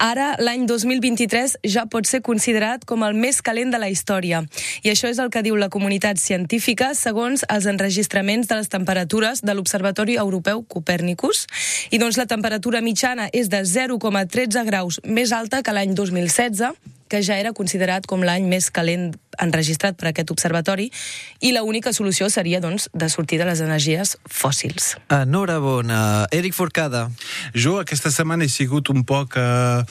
ara, 0.04 0.34
l'any 0.44 0.68
2023, 0.70 1.56
ja 1.72 1.88
pot 1.90 2.06
ser 2.06 2.20
considerat 2.26 2.84
com 2.86 3.02
el 3.08 3.16
més 3.18 3.40
calent 3.42 3.72
de 3.74 3.80
la 3.82 3.90
història. 3.90 4.44
I 4.84 4.92
això 4.92 5.10
és 5.10 5.22
el 5.24 5.32
que 5.34 5.42
diu 5.46 5.58
la 5.58 5.72
comunitat 5.74 6.20
científica 6.22 6.92
segons 7.00 7.46
els 7.50 7.66
enregistraments 7.72 8.52
de 8.52 8.60
les 8.60 8.70
temperatures 8.70 9.42
de 9.42 9.56
l'Observatori 9.56 10.20
Europeu 10.22 10.62
Copernicus. 10.68 11.48
I 11.96 12.02
doncs 12.02 12.20
la 12.22 12.28
temperatura 12.30 12.84
mitjana 12.86 13.32
és 13.34 13.50
de 13.50 13.64
0,13 13.88 14.65
graus 14.67 15.00
més 15.06 15.32
alta 15.36 15.62
que 15.63 15.74
l'any 15.74 15.93
2016, 15.95 16.74
que 17.08 17.21
ja 17.21 17.38
era 17.38 17.54
considerat 17.54 18.08
com 18.10 18.24
l'any 18.26 18.48
més 18.50 18.71
calent 18.74 19.12
enregistrat 19.41 19.98
per 20.00 20.10
aquest 20.10 20.32
observatori, 20.34 20.89
i 21.43 21.52
l'única 21.54 21.93
solució 21.93 22.30
seria, 22.34 22.62
doncs, 22.63 22.89
de 22.93 23.10
sortir 23.13 23.38
de 23.41 23.48
les 23.48 23.62
energies 23.62 24.15
fòssils. 24.26 24.95
Enhorabona. 25.13 26.28
Eric 26.34 26.56
Forcada. 26.58 27.08
Jo 27.54 27.78
aquesta 27.82 28.12
setmana 28.12 28.48
he 28.48 28.52
sigut 28.52 28.89
un 28.89 29.06
poc 29.06 29.38
eh, 29.38 29.84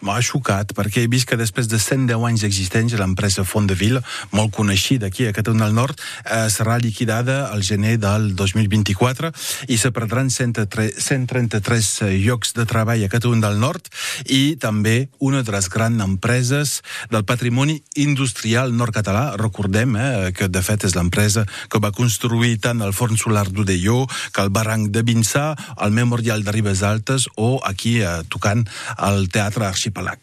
m'ha 0.00 0.20
xocat, 0.22 0.72
perquè 0.76 1.04
he 1.04 1.10
vist 1.10 1.28
que 1.28 1.38
després 1.38 1.68
de 1.68 1.78
110 1.80 2.26
anys 2.28 2.44
d'existència 2.44 3.00
l'empresa 3.00 3.44
Fondeville, 3.44 4.02
molt 4.32 4.52
coneixida 4.54 5.08
aquí 5.08 5.26
a 5.26 5.34
Catalunya 5.36 5.66
del 5.66 5.76
Nord, 5.78 6.00
eh, 6.24 6.46
serà 6.50 6.78
liquidada 6.78 7.48
al 7.52 7.62
gener 7.62 7.96
del 7.98 8.34
2024 8.36 9.32
i 9.68 9.78
se 9.78 9.90
perdran 9.92 10.30
103 10.30 10.94
133 10.98 11.90
llocs 12.24 12.54
de 12.54 12.66
treball 12.68 13.04
a 13.04 13.10
Catalunya 13.10 13.48
del 13.48 13.60
Nord 13.60 13.88
i 14.26 14.56
també 14.56 15.08
una 15.18 15.42
de 15.42 15.52
les 15.52 15.68
grans 15.68 16.02
empreses 16.02 16.82
del 17.10 17.24
patrimoni 17.24 17.82
industrial 17.96 18.74
nord-català. 18.76 19.36
Recordem 19.40 19.96
eh, 19.96 20.32
que, 20.36 20.48
de 20.48 20.62
fet, 20.62 20.84
és 20.88 20.96
l'empresa 20.96 21.46
que 21.68 21.80
va 21.82 21.92
construir 21.94 22.58
tant 22.62 22.82
el 22.84 22.94
forn 22.96 23.18
solar 23.18 23.46
d'Udelló 23.48 24.04
que 24.32 24.44
el 24.44 24.52
barranc 24.54 24.90
de 24.94 25.02
Vinçà, 25.06 25.52
el 25.82 25.92
Memorial 25.96 26.44
de 26.44 26.52
Ribes 26.54 26.82
Altes 26.82 27.28
o 27.36 27.58
aquí 27.64 27.98
eh, 28.02 28.22
tocant 28.28 28.64
el 29.08 29.28
Teatre 29.32 29.66
Arxipelag. 29.88 30.20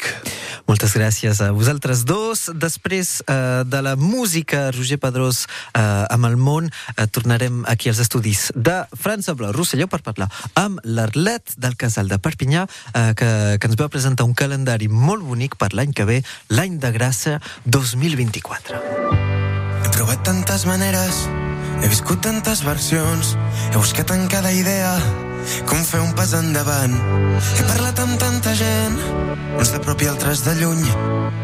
Moltes 0.66 0.94
gràcies 0.96 1.42
a 1.42 1.52
vosaltres 1.54 2.06
dos. 2.06 2.50
Després 2.54 3.22
eh, 3.26 3.64
de 3.66 3.82
la 3.82 3.96
música, 3.96 4.72
Roger 4.72 4.98
Pedrós 5.02 5.46
eh, 5.74 5.82
amb 5.82 6.26
el 6.26 6.38
món, 6.38 6.70
eh, 6.70 7.08
tornarem 7.08 7.64
aquí 7.68 7.90
als 7.90 8.00
estudis 8.00 8.52
de 8.56 8.86
França 8.94 9.34
Blau 9.34 9.54
Rosselló 9.54 9.88
per 9.88 10.02
parlar 10.02 10.30
amb 10.56 10.80
l'Arlet 10.84 11.56
del 11.58 11.76
Casal 11.76 12.10
de 12.10 12.18
Perpinyà, 12.18 12.66
eh, 12.94 13.14
que, 13.18 13.30
que 13.60 13.70
ens 13.70 13.78
va 13.80 13.90
presentar 13.90 14.26
un 14.26 14.34
calendari 14.34 14.88
molt 14.90 15.26
bonic 15.26 15.58
per 15.58 15.74
l'any 15.74 15.94
que 15.94 16.06
ve, 16.06 16.22
l'any 16.50 16.80
de 16.80 16.92
gràcia 16.94 17.40
2024. 17.66 18.82
He 19.86 19.94
provat 19.94 20.26
tantes 20.26 20.66
maneres, 20.66 21.26
he 21.82 21.90
viscut 21.90 22.22
tantes 22.26 22.66
versions, 22.66 23.36
he 23.72 23.78
buscat 23.78 24.14
en 24.14 24.28
cada 24.30 24.54
idea 24.54 24.98
com 25.70 25.84
fer 25.88 26.02
un 26.04 26.14
pas 26.18 26.34
endavant. 26.38 26.96
He 27.58 27.66
parlat 27.70 28.00
amb 28.04 28.18
tanta 28.22 28.54
gent, 28.58 28.98
uns 29.58 29.74
de 29.74 29.82
prop 29.86 30.02
i 30.02 30.10
altres 30.12 30.44
de 30.46 30.56
lluny, 30.62 30.86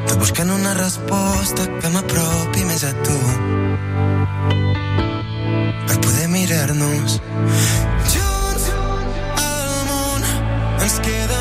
tot 0.07 0.17
buscant 0.21 0.53
una 0.53 0.73
resposta 0.79 1.67
que 1.79 1.93
m'apropi 1.93 2.65
més 2.69 2.85
a 2.87 2.93
tu. 3.03 3.19
Per 5.87 5.99
poder 6.07 6.27
mirar-nos 6.31 7.19
junts 8.15 8.71
al 9.45 9.77
món 9.91 10.27
ens 10.81 10.99
queda 11.05 11.40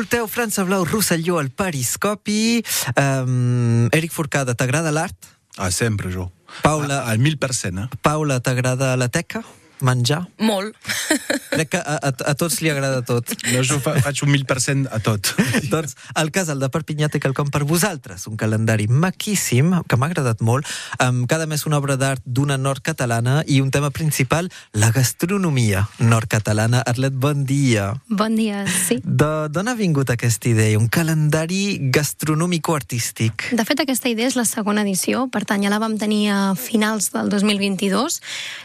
Escolteu 0.00 0.26
França 0.28 0.64
Blau 0.64 0.82
Rosselló 0.86 1.36
al 1.38 1.50
Periscopi. 1.50 2.64
Um, 2.96 3.84
Eric 3.92 4.10
Forcada, 4.16 4.54
t'agrada 4.54 4.88
l'art? 4.90 5.12
Ah, 5.58 5.70
sempre, 5.70 6.08
jo. 6.10 6.30
Paula- 6.62 7.02
Al 7.04 7.18
mil 7.18 7.36
per 7.36 7.52
cent, 7.52 7.76
eh? 7.78 7.88
Paula, 8.00 8.40
t'agrada 8.40 8.96
la 8.96 9.10
teca? 9.12 9.44
Menjar? 9.86 10.24
Molt. 10.38 10.76
Crec 11.50 11.72
que 11.74 11.80
a, 11.80 11.96
a, 11.98 12.10
a 12.30 12.34
tots 12.38 12.60
li 12.62 12.70
agrada 12.70 13.02
tot. 13.06 13.32
No, 13.50 13.62
jo 13.66 13.80
fa, 13.82 13.96
faig 14.04 14.22
un 14.24 14.32
mil 14.32 14.44
per 14.48 14.60
cent 14.62 14.86
a 14.90 15.00
tot. 15.02 15.32
doncs 15.72 15.96
el 16.20 16.30
casal 16.34 16.60
de 16.62 16.70
Perpinyà 16.72 17.10
té 17.10 17.20
quelcom 17.22 17.50
per 17.52 17.64
vosaltres, 17.68 18.26
un 18.30 18.38
calendari 18.40 18.86
maquíssim, 18.90 19.72
que 19.88 19.98
m'ha 19.98 20.10
agradat 20.10 20.42
molt, 20.46 20.68
amb 21.02 21.26
cada 21.30 21.48
mes 21.50 21.66
una 21.68 21.80
obra 21.80 21.96
d'art 22.00 22.22
d'una 22.24 22.58
nord-catalana 22.60 23.40
i 23.46 23.60
un 23.64 23.70
tema 23.74 23.90
principal, 23.94 24.50
la 24.72 24.90
gastronomia 24.94 25.86
nord-catalana. 25.98 26.82
Arlet, 26.86 27.14
bon 27.14 27.44
dia. 27.48 27.90
Bon 28.08 28.36
dia, 28.36 28.64
sí. 28.68 29.00
D'on 29.04 29.70
ha 29.70 29.76
vingut 29.78 30.10
aquesta 30.12 30.50
idea? 30.50 30.78
Un 30.78 30.90
calendari 30.92 31.90
gastronòmico-artístic? 31.92 33.50
De 33.56 33.66
fet, 33.66 33.84
aquesta 33.84 34.10
idea 34.12 34.30
és 34.30 34.38
la 34.38 34.46
segona 34.48 34.84
edició, 34.86 35.26
per 35.32 35.44
tant, 35.48 35.62
ja 35.64 35.72
la 35.72 35.80
vam 35.82 35.96
tenir 36.00 36.28
a 36.34 36.40
finals 36.58 37.10
del 37.14 37.30
2022. 37.32 38.20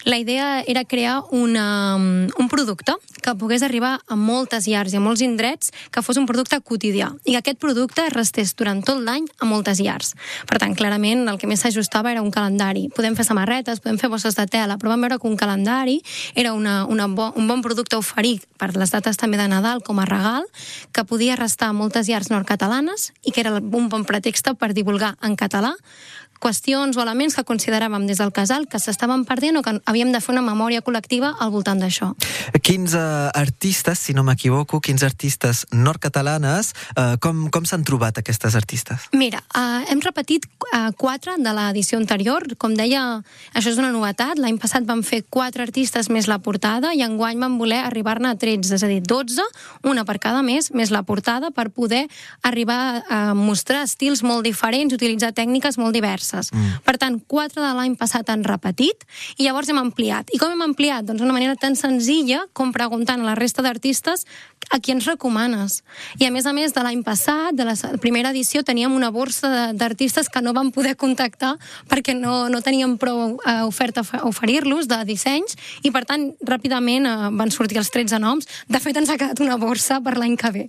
La 0.10 0.20
idea 0.22 0.62
era 0.66 0.86
crear 0.86 1.05
una, 1.36 1.96
un 1.96 2.48
producte 2.52 2.96
que 3.22 3.34
pogués 3.40 3.64
arribar 3.66 3.96
a 4.08 4.16
moltes 4.20 4.68
llars 4.70 4.94
i 4.94 5.00
a 5.00 5.02
molts 5.04 5.24
indrets, 5.26 5.72
que 5.92 6.04
fos 6.06 6.20
un 6.22 6.28
producte 6.30 6.60
quotidià, 6.62 7.12
i 7.26 7.34
que 7.34 7.42
aquest 7.42 7.60
producte 7.62 8.06
restés 8.14 8.54
durant 8.58 8.84
tot 8.86 9.02
l'any 9.02 9.26
a 9.42 9.50
moltes 9.50 9.82
llars. 9.82 10.14
Per 10.50 10.60
tant, 10.62 10.76
clarament, 10.78 11.26
el 11.32 11.40
que 11.42 11.50
més 11.50 11.64
s'ajustava 11.64 12.12
era 12.14 12.24
un 12.26 12.32
calendari. 12.34 12.88
Podem 12.96 13.18
fer 13.18 13.26
samarretes, 13.28 13.82
podem 13.84 14.00
fer 14.02 14.12
bosses 14.14 14.38
de 14.38 14.46
tela, 14.52 14.78
però 14.82 14.94
vam 14.94 15.06
veure 15.08 15.20
que 15.22 15.30
un 15.30 15.38
calendari 15.40 16.00
era 16.36 16.54
una, 16.54 16.84
una 16.86 17.08
bo, 17.08 17.32
un 17.36 17.50
bon 17.50 17.64
producte 17.66 17.98
a 17.98 18.04
oferir 18.04 18.40
per 18.62 18.72
les 18.76 18.94
dates 18.94 19.18
també 19.18 19.40
de 19.42 19.48
Nadal 19.52 19.82
com 19.86 20.00
a 20.00 20.10
regal, 20.10 20.46
que 20.94 21.06
podia 21.06 21.38
restar 21.40 21.72
a 21.72 21.78
moltes 21.78 22.10
llars 22.10 22.32
nord-catalanes 22.34 23.12
i 23.24 23.34
que 23.34 23.42
era 23.42 23.58
un 23.58 23.90
bon 23.90 24.06
pretext 24.06 24.54
per 24.60 24.74
divulgar 24.78 25.16
en 25.26 25.36
català 25.40 25.74
qüestions 26.46 26.98
o 26.98 27.02
elements 27.02 27.34
que 27.34 27.46
consideràvem 27.48 28.06
des 28.06 28.22
del 28.22 28.34
casal 28.36 28.68
que 28.70 28.80
s'estaven 28.82 29.26
perdent 29.26 29.58
o 29.58 29.64
que 29.66 29.80
havíem 29.90 30.12
de 30.14 30.22
fer 30.22 30.36
una 30.36 30.46
memòria 30.46 30.84
col·lectiva 30.86 31.34
al 31.42 31.52
voltant 31.54 31.82
d'això. 31.82 32.12
Quins 32.62 32.94
uh, 32.94 33.32
artistes, 33.34 34.00
si 34.06 34.14
no 34.14 34.24
m'equivoco, 34.28 34.80
quins 34.84 35.04
artistes 35.08 35.66
nord-catalanes, 35.74 36.74
uh, 36.94 37.16
com, 37.24 37.48
com 37.54 37.66
s'han 37.66 37.86
trobat 37.88 38.20
aquestes 38.22 38.58
artistes? 38.58 39.08
Mira, 39.16 39.42
uh, 39.58 39.82
hem 39.90 40.04
repetit 40.06 40.46
uh, 40.46 40.92
quatre 40.98 41.38
de 41.42 41.54
l'edició 41.56 42.00
anterior. 42.02 42.46
Com 42.62 42.76
deia, 42.78 43.02
això 43.56 43.74
és 43.74 43.82
una 43.82 43.92
novetat. 43.94 44.40
L'any 44.42 44.60
passat 44.62 44.86
vam 44.86 45.02
fer 45.06 45.24
quatre 45.30 45.66
artistes 45.66 46.12
més 46.14 46.30
la 46.30 46.40
portada 46.44 46.94
i 46.94 47.04
enguany 47.06 47.42
vam 47.42 47.58
voler 47.62 47.82
arribar-ne 47.86 48.34
a 48.34 48.40
13, 48.40 48.76
és 48.78 48.86
a 48.86 48.92
dir, 48.92 49.02
12, 49.02 49.42
una 49.90 50.06
per 50.06 50.20
cada 50.22 50.44
mes, 50.46 50.70
més 50.76 50.94
la 50.94 51.04
portada, 51.08 51.52
per 51.56 51.70
poder 51.74 52.06
arribar 52.46 53.02
a 53.10 53.22
mostrar 53.38 53.84
estils 53.86 54.24
molt 54.26 54.46
diferents 54.46 54.94
utilitzar 54.94 55.34
tècniques 55.34 55.80
molt 55.82 55.96
diverses. 55.96 56.35
Mm. 56.52 56.82
Per 56.86 56.96
tant, 57.02 57.20
quatre 57.28 57.64
de 57.64 57.72
l'any 57.78 57.96
passat 58.00 58.30
han 58.34 58.44
repetit 58.48 59.06
i 59.38 59.46
llavors 59.48 59.70
hem 59.72 59.82
ampliat. 59.82 60.34
I 60.34 60.42
com 60.42 60.54
hem 60.54 60.66
ampliat? 60.66 61.06
Doncs 61.08 61.24
d'una 61.24 61.36
manera 61.36 61.56
tan 61.60 61.78
senzilla 61.80 62.44
com 62.54 62.74
preguntant 62.76 63.24
a 63.24 63.32
la 63.32 63.38
resta 63.40 63.64
d'artistes 63.66 64.26
a 64.72 64.80
qui 64.80 64.92
ens 64.92 65.06
recomanes. 65.06 65.82
I 66.20 66.26
a 66.26 66.32
més 66.34 66.46
a 66.50 66.54
més, 66.56 66.74
de 66.74 66.82
l'any 66.84 67.04
passat, 67.06 67.54
de 67.56 67.68
la 67.68 67.76
primera 68.02 68.32
edició, 68.34 68.64
teníem 68.66 68.94
una 68.96 69.12
borsa 69.14 69.72
d'artistes 69.78 70.30
que 70.30 70.42
no 70.42 70.56
vam 70.58 70.72
poder 70.74 70.96
contactar 70.98 71.56
perquè 71.92 72.16
no, 72.18 72.48
no 72.50 72.62
teníem 72.66 72.98
prou 73.02 73.38
eh, 73.38 73.62
oferta 73.68 74.02
a 74.02 74.24
oferir-los 74.28 74.90
de 74.90 75.02
dissenys 75.06 75.58
i, 75.84 75.92
per 75.94 76.06
tant, 76.10 76.32
ràpidament 76.48 77.06
eh, 77.06 77.16
van 77.38 77.54
sortir 77.54 77.80
els 77.82 77.92
13 77.94 78.20
noms. 78.24 78.50
De 78.68 78.82
fet, 78.82 78.98
ens 78.98 79.12
ha 79.14 79.20
quedat 79.22 79.42
una 79.46 79.60
borsa 79.62 80.02
per 80.04 80.18
l'any 80.18 80.36
que 80.40 80.52
ve. 80.56 80.66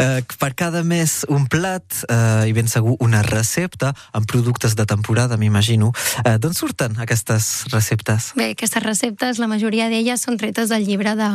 Eh, 0.00 0.22
per 0.40 0.52
cada 0.56 0.82
mes 0.86 1.20
un 1.28 1.46
plat 1.50 1.84
eh, 2.06 2.48
i 2.48 2.54
ben 2.56 2.70
segur 2.70 2.96
una 3.04 3.22
recepta 3.26 3.92
amb 4.16 4.28
productes 4.30 4.69
receptes 4.70 4.76
de 4.76 4.86
temporada, 4.86 5.36
m'imagino. 5.36 5.92
Eh, 6.24 6.38
D'on 6.38 6.54
surten 6.54 6.98
aquestes 7.00 7.64
receptes? 7.72 8.32
Bé, 8.36 8.50
aquestes 8.54 8.82
receptes, 8.82 9.38
la 9.38 9.46
majoria 9.46 9.88
d'elles 9.88 10.20
són 10.20 10.36
tretes 10.38 10.68
del 10.70 10.84
llibre 10.86 11.14
de, 11.16 11.28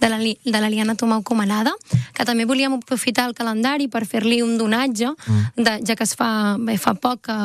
de 0.00 0.08
la- 0.08 0.18
de 0.18 0.60
l'Eliana 0.60 0.94
Tomau 0.94 1.22
Comanada, 1.22 1.72
que 2.14 2.24
també 2.24 2.44
volíem 2.44 2.72
aprofitar 2.74 3.26
el 3.28 3.34
calendari 3.34 3.88
per 3.88 4.04
fer-li 4.06 4.42
un 4.42 4.56
donatge, 4.58 5.08
mm. 5.08 5.62
de, 5.62 5.76
ja 5.86 5.96
que 5.96 6.04
es 6.04 6.14
fa, 6.14 6.56
bé, 6.58 6.76
fa 6.78 6.94
poc 6.94 7.22
que, 7.26 7.36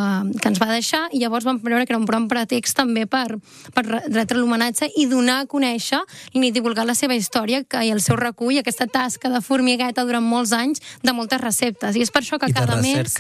que 0.42 0.48
ens 0.50 0.60
va 0.62 0.68
deixar, 0.72 1.08
i 1.12 1.20
llavors 1.20 1.46
vam 1.46 1.60
veure 1.62 1.86
que 1.86 1.94
era 1.94 2.00
un 2.00 2.06
bon 2.06 2.28
pretext 2.28 2.76
també 2.78 3.06
per, 3.08 3.38
per 3.74 3.86
re- 3.86 4.04
retre 4.12 4.38
l'homenatge 4.38 4.92
i 4.98 5.06
donar 5.08 5.42
a 5.42 5.46
conèixer 5.46 6.02
i 6.34 6.52
divulgar 6.52 6.86
la 6.86 6.96
seva 6.96 7.16
història 7.16 7.64
que, 7.64 7.84
i 7.86 7.92
el 7.92 8.02
seu 8.02 8.16
recull, 8.16 8.58
aquesta 8.60 8.88
tasca 8.88 9.30
de 9.30 9.42
formigueta 9.42 10.04
durant 10.06 10.24
molts 10.24 10.52
anys 10.54 10.82
de 11.04 11.14
moltes 11.14 11.42
receptes. 11.42 11.96
I 11.96 12.02
és 12.04 12.12
per 12.12 12.22
això 12.24 12.40
que 12.40 12.50
I 12.52 12.54
cada 12.54 12.76
mes... 12.82 13.16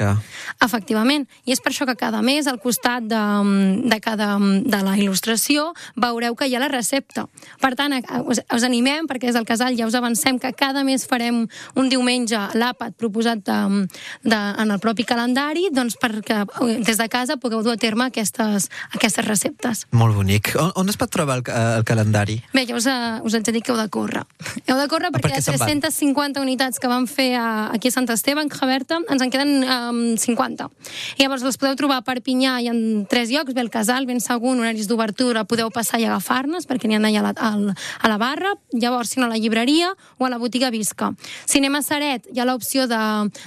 Efectivament. 0.61 1.27
I 1.45 1.53
és 1.55 1.61
per 1.61 1.71
això 1.71 1.85
que 1.87 1.95
cada 2.01 2.23
mes, 2.25 2.47
al 2.49 2.57
costat 2.63 3.05
de, 3.05 3.21
de, 3.85 3.99
cada, 4.01 4.33
de 4.41 4.79
la 4.81 4.95
il·lustració, 4.97 5.67
veureu 6.01 6.33
que 6.35 6.47
hi 6.49 6.55
ha 6.57 6.61
la 6.63 6.69
recepta. 6.71 7.27
Per 7.61 7.73
tant, 7.77 7.93
a- 7.99 8.21
us, 8.25 8.41
us 8.49 8.65
animem, 8.65 9.05
perquè 9.09 9.29
des 9.29 9.37
del 9.37 9.45
casal 9.45 9.77
ja 9.77 9.85
us 9.85 9.97
avancem 9.97 10.39
que 10.41 10.49
cada 10.57 10.81
mes 10.87 11.05
farem 11.07 11.43
un 11.77 11.89
diumenge 11.91 12.39
l'àpat 12.57 12.97
proposat 12.97 13.43
de, 13.45 13.59
de, 14.25 14.39
en 14.63 14.73
el 14.73 14.79
propi 14.81 15.05
calendari, 15.07 15.67
doncs 15.73 15.97
perquè 16.01 16.41
eh, 16.41 16.79
des 16.81 16.97
de 16.97 17.07
casa 17.11 17.37
pugueu 17.37 17.61
dur 17.65 17.75
a 17.77 17.81
terme 17.81 18.07
aquestes, 18.09 18.69
aquestes 18.95 19.25
receptes. 19.27 19.85
Molt 19.91 20.17
bonic. 20.17 20.55
On, 20.59 20.71
on 20.81 20.89
es 20.89 20.97
pot 20.97 21.11
trobar 21.13 21.37
el, 21.41 21.45
eh, 21.47 21.67
el 21.81 21.85
calendari? 21.87 22.39
Bé, 22.55 22.65
ja 22.69 22.77
us, 22.79 22.87
us 22.89 23.37
haig 23.37 23.45
de 23.45 23.53
dir 23.59 23.61
que 23.61 23.73
heu 23.75 23.79
de 23.79 23.87
córrer. 23.93 24.23
Heu 24.65 24.79
de 24.79 24.87
córrer 24.89 25.11
perquè, 25.13 25.27
perquè 25.29 25.41
de 25.43 25.45
se'n 25.51 25.59
van. 25.61 25.67
350 25.85 26.41
unitats 26.41 26.81
que 26.81 26.89
vam 26.89 27.05
fer 27.09 27.35
a, 27.37 27.47
aquí 27.75 27.91
a 27.91 27.95
Sant 27.95 28.09
Esteve, 28.09 28.41
en 28.41 28.49
Jaberta, 28.49 28.97
ens 29.11 29.21
en 29.21 29.29
queden 29.33 29.61
um, 29.67 30.01
50. 30.17 30.69
I 31.19 31.25
llavors 31.27 31.45
els 31.45 31.59
podeu 31.61 31.75
trobar 31.79 31.90
a 31.95 32.03
Perpinyà 32.05 32.57
i 32.63 32.69
en 32.71 32.79
tres 33.09 33.31
llocs, 33.33 33.53
bé 33.53 33.61
el 33.61 33.71
casal, 33.73 34.07
ben 34.09 34.21
segur, 34.23 34.55
horaris 34.57 34.87
d'obertura, 34.89 35.45
podeu 35.49 35.71
passar 35.73 35.99
i 36.01 36.07
agafar-nes, 36.07 36.67
perquè 36.69 36.89
n'hi 36.89 36.97
ha 36.97 37.01
allà 37.01 37.33
a 37.35 37.51
la, 37.57 37.75
a 37.75 38.11
la 38.11 38.17
barra, 38.21 38.55
llavors, 38.71 39.13
si 39.13 39.19
no, 39.19 39.27
a 39.27 39.33
la 39.33 39.39
llibreria 39.41 39.91
o 40.17 40.25
a 40.25 40.31
la 40.31 40.39
botiga 40.41 40.71
Visca. 40.71 41.11
Si 41.45 41.59
anem 41.59 41.79
a 41.79 41.83
Saret, 41.85 42.27
hi 42.31 42.39
ha 42.39 42.47
l'opció 42.47 42.87
de, 42.87 43.03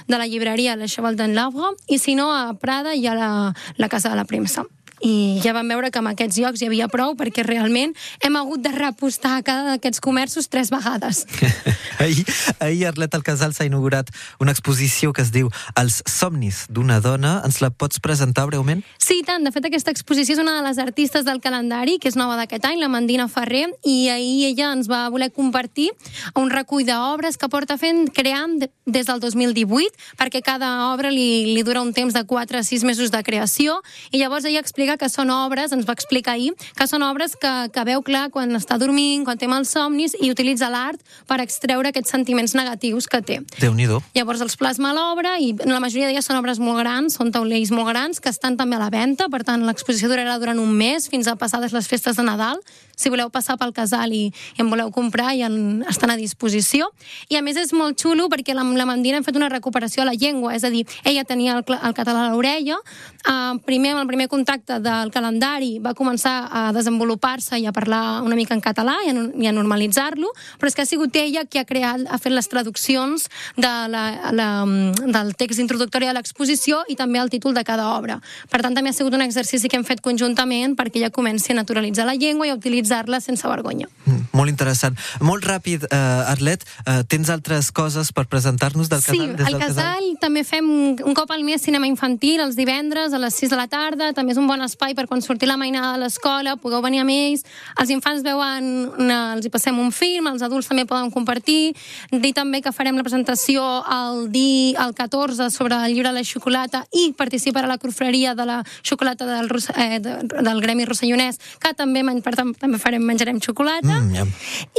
de 0.07 0.21
la 0.21 0.27
llibreria 0.27 0.75
Le 0.75 0.87
Cheval 0.87 1.17
d'en 1.19 1.35
Lavre, 1.35 1.75
i 1.87 1.99
si 1.99 2.15
no, 2.15 2.31
a 2.31 2.53
Prada 2.59 2.95
hi 2.95 3.07
ha 3.07 3.15
la, 3.17 3.31
la 3.77 3.89
Casa 3.89 4.09
de 4.09 4.19
la 4.19 4.25
Premsa 4.25 4.65
i 5.05 5.39
ja 5.43 5.53
vam 5.53 5.69
veure 5.69 5.91
que 5.93 6.01
en 6.01 6.07
aquests 6.09 6.39
llocs 6.41 6.61
hi 6.63 6.69
havia 6.69 6.87
prou 6.89 7.13
perquè 7.19 7.43
realment 7.45 7.93
hem 8.25 8.35
hagut 8.39 8.63
de 8.65 8.71
repostar 8.73 9.35
a 9.37 9.43
cada 9.45 9.75
d'aquests 9.75 10.01
comerços 10.01 10.49
tres 10.49 10.71
vegades. 10.73 11.25
ahir, 12.03 12.25
ahir 12.59 12.87
Arlet 12.89 13.13
al 13.15 13.23
Casal 13.25 13.53
s'ha 13.53 13.67
inaugurat 13.69 14.09
una 14.41 14.53
exposició 14.55 15.13
que 15.13 15.21
es 15.21 15.31
diu 15.35 15.51
Els 15.77 16.01
somnis 16.09 16.65
d'una 16.69 16.99
dona. 17.03 17.37
Ens 17.45 17.61
la 17.61 17.69
pots 17.69 17.99
presentar 18.01 18.47
breument? 18.49 18.81
Sí, 18.97 19.21
tant. 19.27 19.45
De 19.45 19.51
fet, 19.53 19.67
aquesta 19.69 19.93
exposició 19.93 20.35
és 20.37 20.41
una 20.41 20.55
de 20.57 20.63
les 20.65 20.79
artistes 20.81 21.25
del 21.27 21.41
calendari, 21.43 21.99
que 22.01 22.09
és 22.09 22.17
nova 22.17 22.37
d'aquest 22.39 22.65
any, 22.65 22.79
la 22.81 22.89
Mandina 22.89 23.27
Ferrer, 23.29 23.67
i 23.85 24.09
ahir 24.09 24.49
ella 24.51 24.71
ens 24.73 24.89
va 24.89 25.03
voler 25.13 25.29
compartir 25.35 25.91
un 26.35 26.49
recull 26.49 26.85
d'obres 26.87 27.37
que 27.37 27.49
porta 27.51 27.77
fent, 27.77 28.07
creant 28.13 28.57
de- 28.63 28.71
des 28.85 29.05
del 29.05 29.19
2018, 29.19 29.93
perquè 30.17 30.41
cada 30.45 30.91
obra 30.93 31.11
li, 31.11 31.53
li 31.53 31.63
dura 31.63 31.81
un 31.81 31.93
temps 31.93 32.13
de 32.13 32.23
4 32.25 32.59
a 32.59 32.63
6 32.63 32.83
mesos 32.87 33.11
de 33.11 33.21
creació, 33.23 33.81
i 34.11 34.19
llavors 34.21 34.45
ella 34.45 34.59
explica 34.63 34.94
que 34.99 35.09
són 35.11 35.31
obres, 35.33 35.73
ens 35.75 35.87
va 35.87 35.95
explicar 35.97 36.35
ahir, 36.35 36.53
que 36.77 36.87
són 36.89 37.03
obres 37.05 37.35
que, 37.39 37.53
que 37.73 37.85
veu 37.87 38.03
clar 38.05 38.27
quan 38.33 38.51
està 38.57 38.77
dormint, 38.81 39.25
quan 39.27 39.39
té 39.39 39.49
malsomnis, 39.51 40.15
i 40.21 40.31
utilitza 40.33 40.69
l'art 40.71 41.01
per 41.29 41.39
extreure 41.43 41.91
aquests 41.91 42.13
sentiments 42.15 42.55
negatius 42.57 43.09
que 43.11 43.21
té. 43.25 43.39
Déu-n'hi-do. 43.59 44.01
Llavors 44.15 44.43
els 44.45 44.57
plasma 44.59 44.91
a 44.91 44.97
l'obra 44.97 45.35
i 45.41 45.53
la 45.65 45.81
majoria 45.83 46.09
d'elles 46.09 46.25
són 46.25 46.39
obres 46.39 46.61
molt 46.61 46.81
grans, 46.83 47.17
són 47.19 47.31
taulells 47.35 47.73
molt 47.75 47.91
grans 47.91 48.21
que 48.21 48.31
estan 48.33 48.57
també 48.59 48.79
a 48.79 48.83
la 48.85 48.91
venda, 48.93 49.29
per 49.31 49.43
tant 49.47 49.65
l'exposició 49.67 50.11
durarà 50.11 50.37
durant 50.41 50.59
un 50.61 50.73
mes 50.75 51.09
fins 51.11 51.27
a 51.27 51.37
passades 51.39 51.75
les 51.75 51.87
festes 51.91 52.17
de 52.17 52.25
Nadal. 52.25 52.61
Si 52.95 53.11
voleu 53.11 53.29
passar 53.29 53.57
pel 53.61 53.73
casal 53.75 54.13
i, 54.15 54.25
i 54.31 54.63
en 54.63 54.69
voleu 54.71 54.91
comprar, 54.95 55.33
ja 55.37 55.49
en, 55.51 55.83
estan 55.89 56.13
a 56.13 56.17
disposició. 56.19 56.89
I 57.29 57.39
a 57.39 57.43
més 57.45 57.59
és 57.59 57.73
molt 57.75 57.99
xulo 58.01 58.27
perquè 58.31 58.55
la, 58.55 58.63
la 58.63 58.87
Mandina 58.87 59.19
hem 59.19 59.25
fet 59.27 59.37
una 59.39 59.49
recuperació 59.51 60.03
a 60.03 60.09
la 60.09 60.15
llengua, 60.15 60.55
és 60.55 60.63
a 60.63 60.71
dir, 60.73 60.85
ella 61.03 61.25
tenia 61.27 61.57
el, 61.59 61.63
el 61.75 61.95
català 61.97 62.25
a 62.25 62.33
l'orella, 62.33 62.77
uh, 62.79 63.57
primer 63.65 63.93
amb 63.95 64.03
el 64.03 64.09
primer 64.09 64.27
contacte 64.31 64.79
del 64.83 65.11
calendari 65.13 65.77
va 65.83 65.95
començar 65.97 66.35
a 66.51 66.65
desenvolupar-se 66.75 67.59
i 67.61 67.67
a 67.67 67.73
parlar 67.75 68.21
una 68.25 68.37
mica 68.37 68.55
en 68.55 68.63
català 68.63 68.97
i 69.05 69.11
a, 69.11 69.25
i 69.43 69.49
a 69.49 69.53
normalitzar-lo, 69.55 70.31
però 70.59 70.71
és 70.71 70.77
que 70.77 70.85
ha 70.85 70.89
sigut 70.89 71.15
ella 71.19 71.45
qui 71.49 71.59
ha 71.61 71.65
creat, 71.67 72.05
ha 72.09 72.19
fet 72.21 72.33
les 72.33 72.49
traduccions 72.51 73.27
de 73.57 73.73
la, 73.91 74.05
la, 74.35 74.49
del 74.65 75.33
text 75.37 75.61
introductori 75.63 76.09
de 76.09 76.15
l'exposició 76.15 76.83
i 76.91 76.97
també 76.99 77.19
el 77.21 77.31
títol 77.33 77.55
de 77.55 77.63
cada 77.67 77.91
obra. 77.95 78.19
Per 78.51 78.61
tant, 78.61 78.75
també 78.75 78.91
ha 78.91 78.97
sigut 78.97 79.15
un 79.15 79.23
exercici 79.25 79.69
que 79.69 79.79
hem 79.79 79.87
fet 79.87 80.03
conjuntament 80.05 80.75
perquè 80.77 81.01
ella 81.01 81.13
comenci 81.13 81.53
a 81.53 81.59
naturalitzar 81.59 82.07
la 82.07 82.17
llengua 82.19 82.47
i 82.47 82.53
a 82.53 82.59
utilitzar-la 82.85 83.19
sense 83.21 83.47
vergonya. 83.47 83.87
Mm, 84.05 84.21
Molt 84.35 84.49
interessant. 84.49 84.97
Molt 85.21 85.45
ràpid, 85.45 85.85
uh, 85.89 86.31
Arlet, 86.31 86.63
uh, 86.85 87.03
tens 87.07 87.29
altres 87.29 87.71
coses 87.71 88.11
per 88.11 88.25
presentar-nos 88.27 88.89
del 88.89 89.01
Sí, 89.01 89.17
casal? 89.17 89.35
des 89.35 89.45
al 89.47 89.51
del 89.53 89.61
casal 89.61 90.03
també 90.19 90.43
fem 90.43 90.65
un 91.05 91.13
cop 91.13 91.31
al 91.31 91.43
mes 91.43 91.61
cinema 91.61 91.87
infantil, 91.87 92.41
els 92.41 92.55
divendres 92.55 93.13
a 93.13 93.19
les 93.19 93.33
6 93.33 93.49
de 93.49 93.55
la 93.55 93.67
tarda, 93.67 94.11
també 94.13 94.33
és 94.33 94.37
un 94.37 94.47
bon 94.47 94.61
espai 94.61 94.95
per 94.95 95.07
quan 95.07 95.21
surti 95.21 95.45
la 95.45 95.57
mainada 95.57 95.93
de 95.93 96.03
l'escola, 96.03 96.55
pugueu 96.57 96.81
venir 96.81 97.01
amb 97.01 97.09
ells, 97.13 97.43
els 97.79 97.89
infants 97.89 98.23
veuen, 98.23 98.91
una, 98.97 99.19
els 99.35 99.45
hi 99.45 99.49
passem 99.49 99.77
un 99.79 99.91
film, 99.91 100.27
els 100.27 100.41
adults 100.41 100.67
també 100.67 100.85
poden 100.85 101.11
compartir, 101.11 101.75
dir 102.11 102.33
també 102.33 102.61
que 102.61 102.71
farem 102.71 102.97
la 102.97 103.03
presentació 103.03 103.63
el 103.85 104.31
dia, 104.31 104.85
el 104.85 104.93
14 104.93 105.49
sobre 105.49 105.75
el 105.75 105.93
llibre 105.93 106.09
de 106.09 106.19
la 106.19 106.23
xocolata 106.23 106.85
i 106.93 107.13
participar 107.17 107.65
a 107.65 107.67
la 107.67 107.77
confraria 107.77 108.35
de 108.35 108.45
la 108.45 108.63
xocolata 108.83 109.25
del, 109.25 109.49
eh, 109.75 109.99
de, 109.99 110.17
del 110.41 110.61
Gremi 110.61 110.85
Rossellonès, 110.85 111.39
que 111.59 111.73
també, 111.73 112.03
per 112.21 112.35
tant, 112.35 112.53
també 112.57 112.74
farem, 112.81 113.03
menjarem 113.05 113.39
xocolata. 113.41 113.99
Mm, 113.99 114.15
ja. 114.15 114.25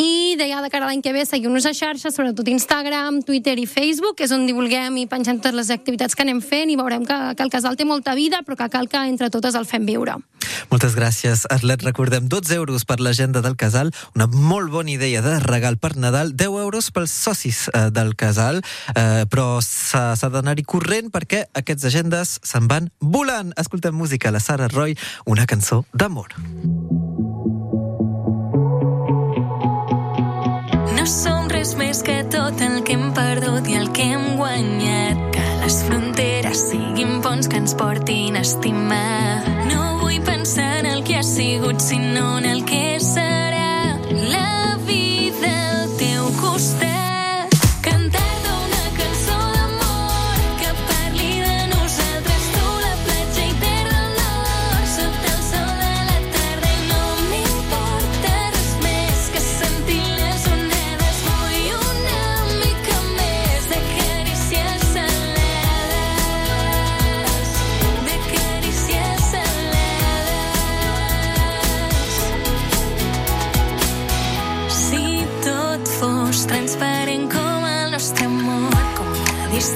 I 0.03 0.37
de 0.39 0.49
ja 0.51 0.63
de 0.63 0.71
cara 0.73 0.87
a 0.87 0.91
l'any 0.91 1.03
que 1.05 1.13
ve 1.13 1.25
seguim-nos 1.27 1.67
a 1.67 1.75
xarxes, 1.77 2.15
sobretot 2.15 2.49
Instagram, 2.49 3.23
Twitter 3.27 3.57
i 3.59 3.67
Facebook, 3.67 4.17
que 4.19 4.27
és 4.29 4.35
on 4.35 4.47
divulguem 4.49 4.97
i 5.03 5.07
pengem 5.11 5.41
totes 5.41 5.57
les 5.57 5.75
activitats 5.75 6.15
que 6.15 6.25
anem 6.27 6.41
fent 6.45 6.73
i 6.73 6.79
veurem 6.79 7.05
que, 7.07 7.19
que 7.37 7.45
el 7.45 7.53
casal 7.53 7.77
té 7.77 7.87
molta 7.89 8.15
vida, 8.19 8.43
però 8.47 8.59
que 8.59 8.71
cal 8.73 8.89
que 8.89 9.05
entre 9.09 9.31
totes 9.31 9.55
el 9.55 9.69
fem 9.69 9.87
viure. 9.87 10.19
Moltes 10.71 10.97
gràcies, 10.97 11.45
Arlet. 11.51 11.83
Recordem, 11.87 12.29
12 12.29 12.55
euros 12.55 12.85
per 12.89 12.99
l'agenda 13.01 13.43
del 13.45 13.57
casal, 13.57 13.93
una 14.15 14.27
molt 14.27 14.71
bona 14.73 14.93
idea 14.95 15.23
de 15.23 15.39
regal 15.45 15.79
per 15.79 15.95
Nadal, 15.97 16.35
10 16.37 16.61
euros 16.63 16.91
pels 16.95 17.13
socis 17.13 17.67
eh, 17.69 17.89
del 17.95 18.15
casal, 18.17 18.63
eh, 18.95 19.25
però 19.31 19.61
s'ha 19.63 20.31
d'anar-hi 20.33 20.67
corrent 20.67 21.11
perquè 21.15 21.47
aquests 21.55 21.91
agendes 21.91 22.39
se'n 22.43 22.71
van 22.71 22.91
volant. 23.01 23.55
Escoltem 23.57 23.95
música, 23.95 24.35
la 24.35 24.43
Sara 24.43 24.69
Roy, 24.73 24.97
una 25.27 25.47
cançó 25.47 25.85
d'amor. 25.93 26.35
No 26.39 27.06
som 31.07 31.47
res 31.49 31.75
més 31.79 32.01
que 32.03 32.17
tot 32.33 32.61
el 32.63 32.81
que 32.87 32.97
hem 32.97 33.13
perdut 33.15 33.69
i 33.71 33.77
el 33.79 33.91
que 33.95 34.09
hem 34.15 34.25
guanyat. 34.41 35.21
Que 35.35 35.45
les 35.61 35.77
fronteres 35.87 36.65
siguin 36.71 37.21
ponts 37.23 37.51
que 37.51 37.61
ens 37.63 37.77
portin 37.79 38.39
a 38.39 38.43
estimar. 38.43 39.45
No 39.71 40.01
vull 40.03 40.19
pensar 40.27 40.81
en 40.81 40.91
el 40.91 41.05
que 41.07 41.21
ha 41.21 41.23
sigut, 41.27 41.79
sinó 41.81 42.39
en 42.39 42.51
el 42.57 42.65
que 42.67 42.99
serà. 42.99 43.26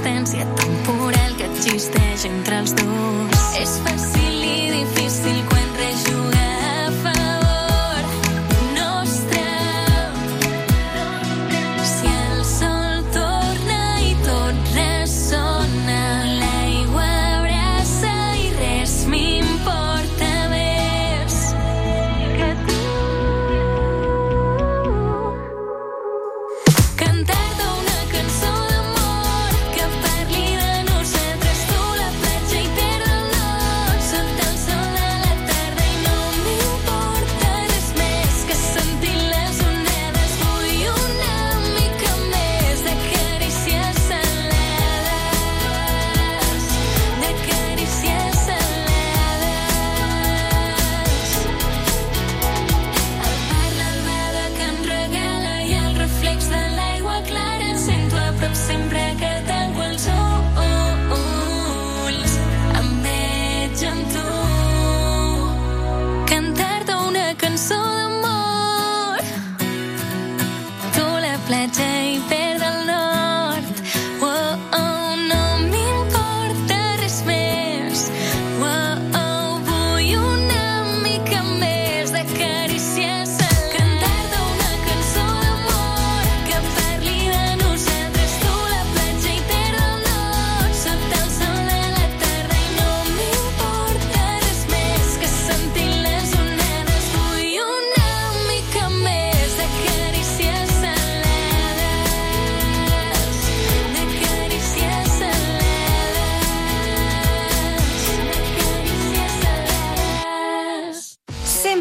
Distància 0.00 0.46
temporal 0.56 1.34
que 1.36 1.44
existeix 1.50 2.24
entre 2.24 2.62
els 2.62 2.72
dos. 2.80 3.44
És 3.60 3.76
fàcil 3.84 4.19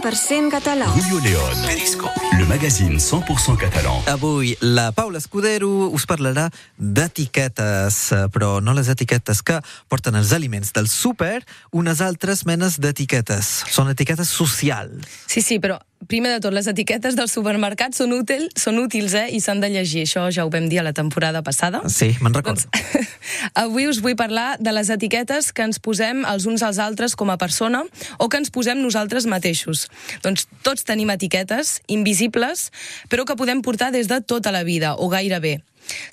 100% 0.10 0.50
català. 0.50 0.88
Julio 0.88 1.20
León. 1.22 1.66
Periscope. 1.68 2.12
Le 2.40 2.46
magazine 2.46 2.98
100% 2.98 3.58
catalan. 3.58 4.02
Avui 4.08 4.58
la 4.60 4.92
Paula 4.92 5.20
Escudero 5.20 5.70
us 5.94 6.08
parlarà 6.10 6.48
d'etiquetes, 6.78 8.00
però 8.34 8.58
no 8.60 8.74
les 8.74 8.90
etiquetes 8.90 9.44
que 9.46 9.60
porten 9.88 10.18
els 10.18 10.34
aliments 10.34 10.74
del 10.74 10.90
súper, 10.90 11.44
unes 11.70 12.02
altres 12.02 12.42
menes 12.50 12.80
d'etiquetes. 12.82 13.52
Són 13.70 13.94
etiquetes 13.94 14.34
socials. 14.34 15.06
Sí, 15.28 15.46
sí, 15.46 15.60
però 15.62 15.78
primer 16.08 16.32
de 16.32 16.40
tot, 16.40 16.54
les 16.56 16.68
etiquetes 16.68 17.16
del 17.18 17.28
supermercat 17.30 17.94
són, 17.98 18.14
útil, 18.16 18.48
són 18.58 18.80
útils, 18.80 19.14
eh? 19.18 19.28
I 19.36 19.42
s'han 19.44 19.60
de 19.60 19.70
llegir. 19.74 20.06
Això 20.08 20.26
ja 20.32 20.46
ho 20.46 20.52
vam 20.54 20.70
dir 20.72 20.80
a 20.80 20.86
la 20.88 20.94
temporada 20.96 21.44
passada. 21.44 21.82
Sí, 21.92 22.14
me'n 22.24 22.34
recordo. 22.34 22.64
Doncs, 22.64 23.12
avui 23.66 23.90
us 23.90 24.00
vull 24.04 24.16
parlar 24.20 24.56
de 24.60 24.74
les 24.74 24.90
etiquetes 24.90 25.52
que 25.54 25.66
ens 25.68 25.82
posem 25.84 26.24
els 26.30 26.48
uns 26.50 26.64
als 26.64 26.80
altres 26.80 27.18
com 27.20 27.30
a 27.30 27.38
persona 27.38 27.84
o 28.18 28.30
que 28.30 28.40
ens 28.40 28.50
posem 28.54 28.80
nosaltres 28.80 29.28
mateixos. 29.28 29.88
Doncs 30.26 30.48
tots 30.66 30.86
tenim 30.88 31.10
etiquetes 31.14 31.80
invisibles, 31.88 32.70
però 33.10 33.26
que 33.26 33.38
podem 33.40 33.64
portar 33.66 33.92
des 33.96 34.08
de 34.12 34.22
tota 34.22 34.54
la 34.56 34.64
vida, 34.64 34.96
o 34.98 35.10
gairebé. 35.12 35.60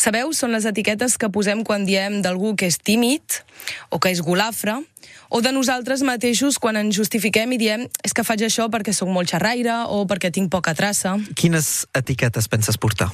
Sabeu, 0.00 0.32
són 0.32 0.54
les 0.54 0.64
etiquetes 0.68 1.16
que 1.20 1.30
posem 1.32 1.62
quan 1.66 1.84
diem 1.84 2.20
d'algú 2.24 2.54
que 2.56 2.68
és 2.70 2.78
tímid 2.78 3.42
o 3.90 4.00
que 4.00 4.12
és 4.14 4.22
golafre, 4.24 4.78
o 5.28 5.40
de 5.40 5.52
nosaltres 5.52 6.02
mateixos 6.06 6.58
quan 6.62 6.76
ens 6.78 6.94
justifiquem 6.96 7.52
i 7.56 7.58
diem 7.58 7.86
és 8.04 8.14
que 8.14 8.24
faig 8.26 8.44
això 8.46 8.68
perquè 8.72 8.94
sóc 8.94 9.10
molt 9.10 9.30
xerraire 9.30 9.82
o 9.90 10.04
perquè 10.06 10.30
tinc 10.32 10.50
poca 10.52 10.74
traça. 10.74 11.16
Quines 11.34 11.86
etiquetes 11.96 12.48
penses 12.48 12.78
portar? 12.78 13.10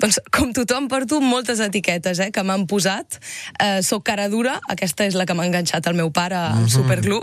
Doncs, 0.00 0.18
com 0.32 0.52
tothom, 0.56 0.88
porto 0.88 1.20
moltes 1.20 1.60
etiquetes 1.62 2.20
eh, 2.24 2.30
que 2.34 2.42
m'han 2.46 2.66
posat. 2.70 3.18
Eh, 3.60 3.82
soc 3.84 4.04
cara 4.08 4.28
dura, 4.32 4.58
aquesta 4.72 5.06
és 5.06 5.16
la 5.18 5.26
que 5.28 5.36
m'ha 5.36 5.46
enganxat 5.46 5.86
el 5.90 5.98
meu 5.98 6.10
pare 6.10 6.36
amb 6.36 6.62
mm 6.62 6.66
-hmm. 6.66 6.72
Superglue. 6.72 7.20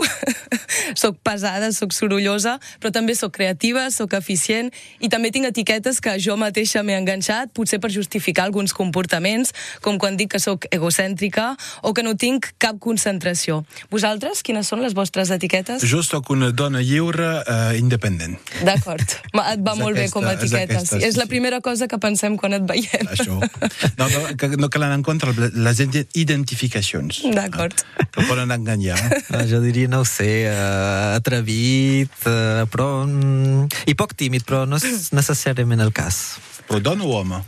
soc 1.02 1.18
pesada, 1.22 1.72
soc 1.72 1.92
sorollosa, 1.92 2.58
però 2.80 2.90
també 2.90 3.14
sóc 3.14 3.32
creativa, 3.32 3.90
sóc 3.90 4.12
eficient 4.12 4.70
i 5.00 5.08
també 5.08 5.30
tinc 5.30 5.46
etiquetes 5.46 6.00
que 6.00 6.18
jo 6.18 6.36
mateixa 6.36 6.82
m'he 6.82 6.96
enganxat, 6.96 7.52
potser 7.52 7.80
per 7.80 7.90
justificar 7.90 8.44
alguns 8.44 8.72
comportaments, 8.72 9.52
com 9.80 9.98
quan 9.98 10.16
dic 10.16 10.30
que 10.30 10.38
sóc 10.38 10.64
egocèntrica 10.70 11.56
o 11.82 11.92
que 11.92 12.02
no 12.02 12.14
tinc 12.14 12.52
cap 12.58 12.78
concentració. 12.78 13.64
Vosaltres, 13.90 14.19
quines 14.44 14.68
són 14.68 14.82
les 14.84 14.92
vostres 14.94 15.30
etiquetes? 15.32 15.82
Jo 15.88 16.02
sóc 16.04 16.28
una 16.30 16.50
dona 16.52 16.80
lliure 16.84 17.28
uh, 17.40 17.72
independent. 17.78 18.36
D'acord. 18.66 19.00
Et 19.52 19.62
va 19.64 19.72
És 19.74 19.78
molt 19.80 19.96
bé 19.96 20.04
aquesta- 20.06 20.12
com 20.18 20.26
a 20.28 20.32
és 20.34 20.40
etiqueta. 20.42 20.76
aquesta, 20.76 20.98
sí. 20.98 21.04
És 21.08 21.16
la 21.16 21.24
sí. 21.24 21.28
primera 21.32 21.60
cosa 21.64 21.88
que 21.88 21.98
pensem 21.98 22.36
quan 22.36 22.52
et 22.58 22.62
veiem. 22.68 23.08
Això. 23.16 23.38
No, 24.00 24.06
no, 24.08 24.20
que, 24.36 24.48
no 24.56 24.68
calen 24.72 24.92
en 24.98 25.02
compte 25.04 25.26
les 25.36 25.80
ident- 25.80 26.08
identificacions. 26.16 27.22
D'acord. 27.34 27.74
Que 28.12 28.24
poden 28.28 28.50
enganyar. 28.52 28.98
Ah, 29.30 29.44
jo 29.46 29.60
diria, 29.62 29.86
no 29.88 30.00
ho 30.02 30.04
sé, 30.04 30.48
uh, 30.50 31.14
atrevit, 31.16 32.10
uh, 32.26 32.64
però... 32.72 33.04
Mm, 33.06 33.68
I 33.86 33.94
poc 33.94 34.12
tímid, 34.18 34.42
però 34.48 34.64
no 34.68 34.76
és 34.80 35.12
necessàriament 35.14 35.80
el 35.84 35.92
cas. 35.94 36.38
Però 36.68 36.80
dona 36.82 37.04
o 37.06 37.14
home? 37.20 37.38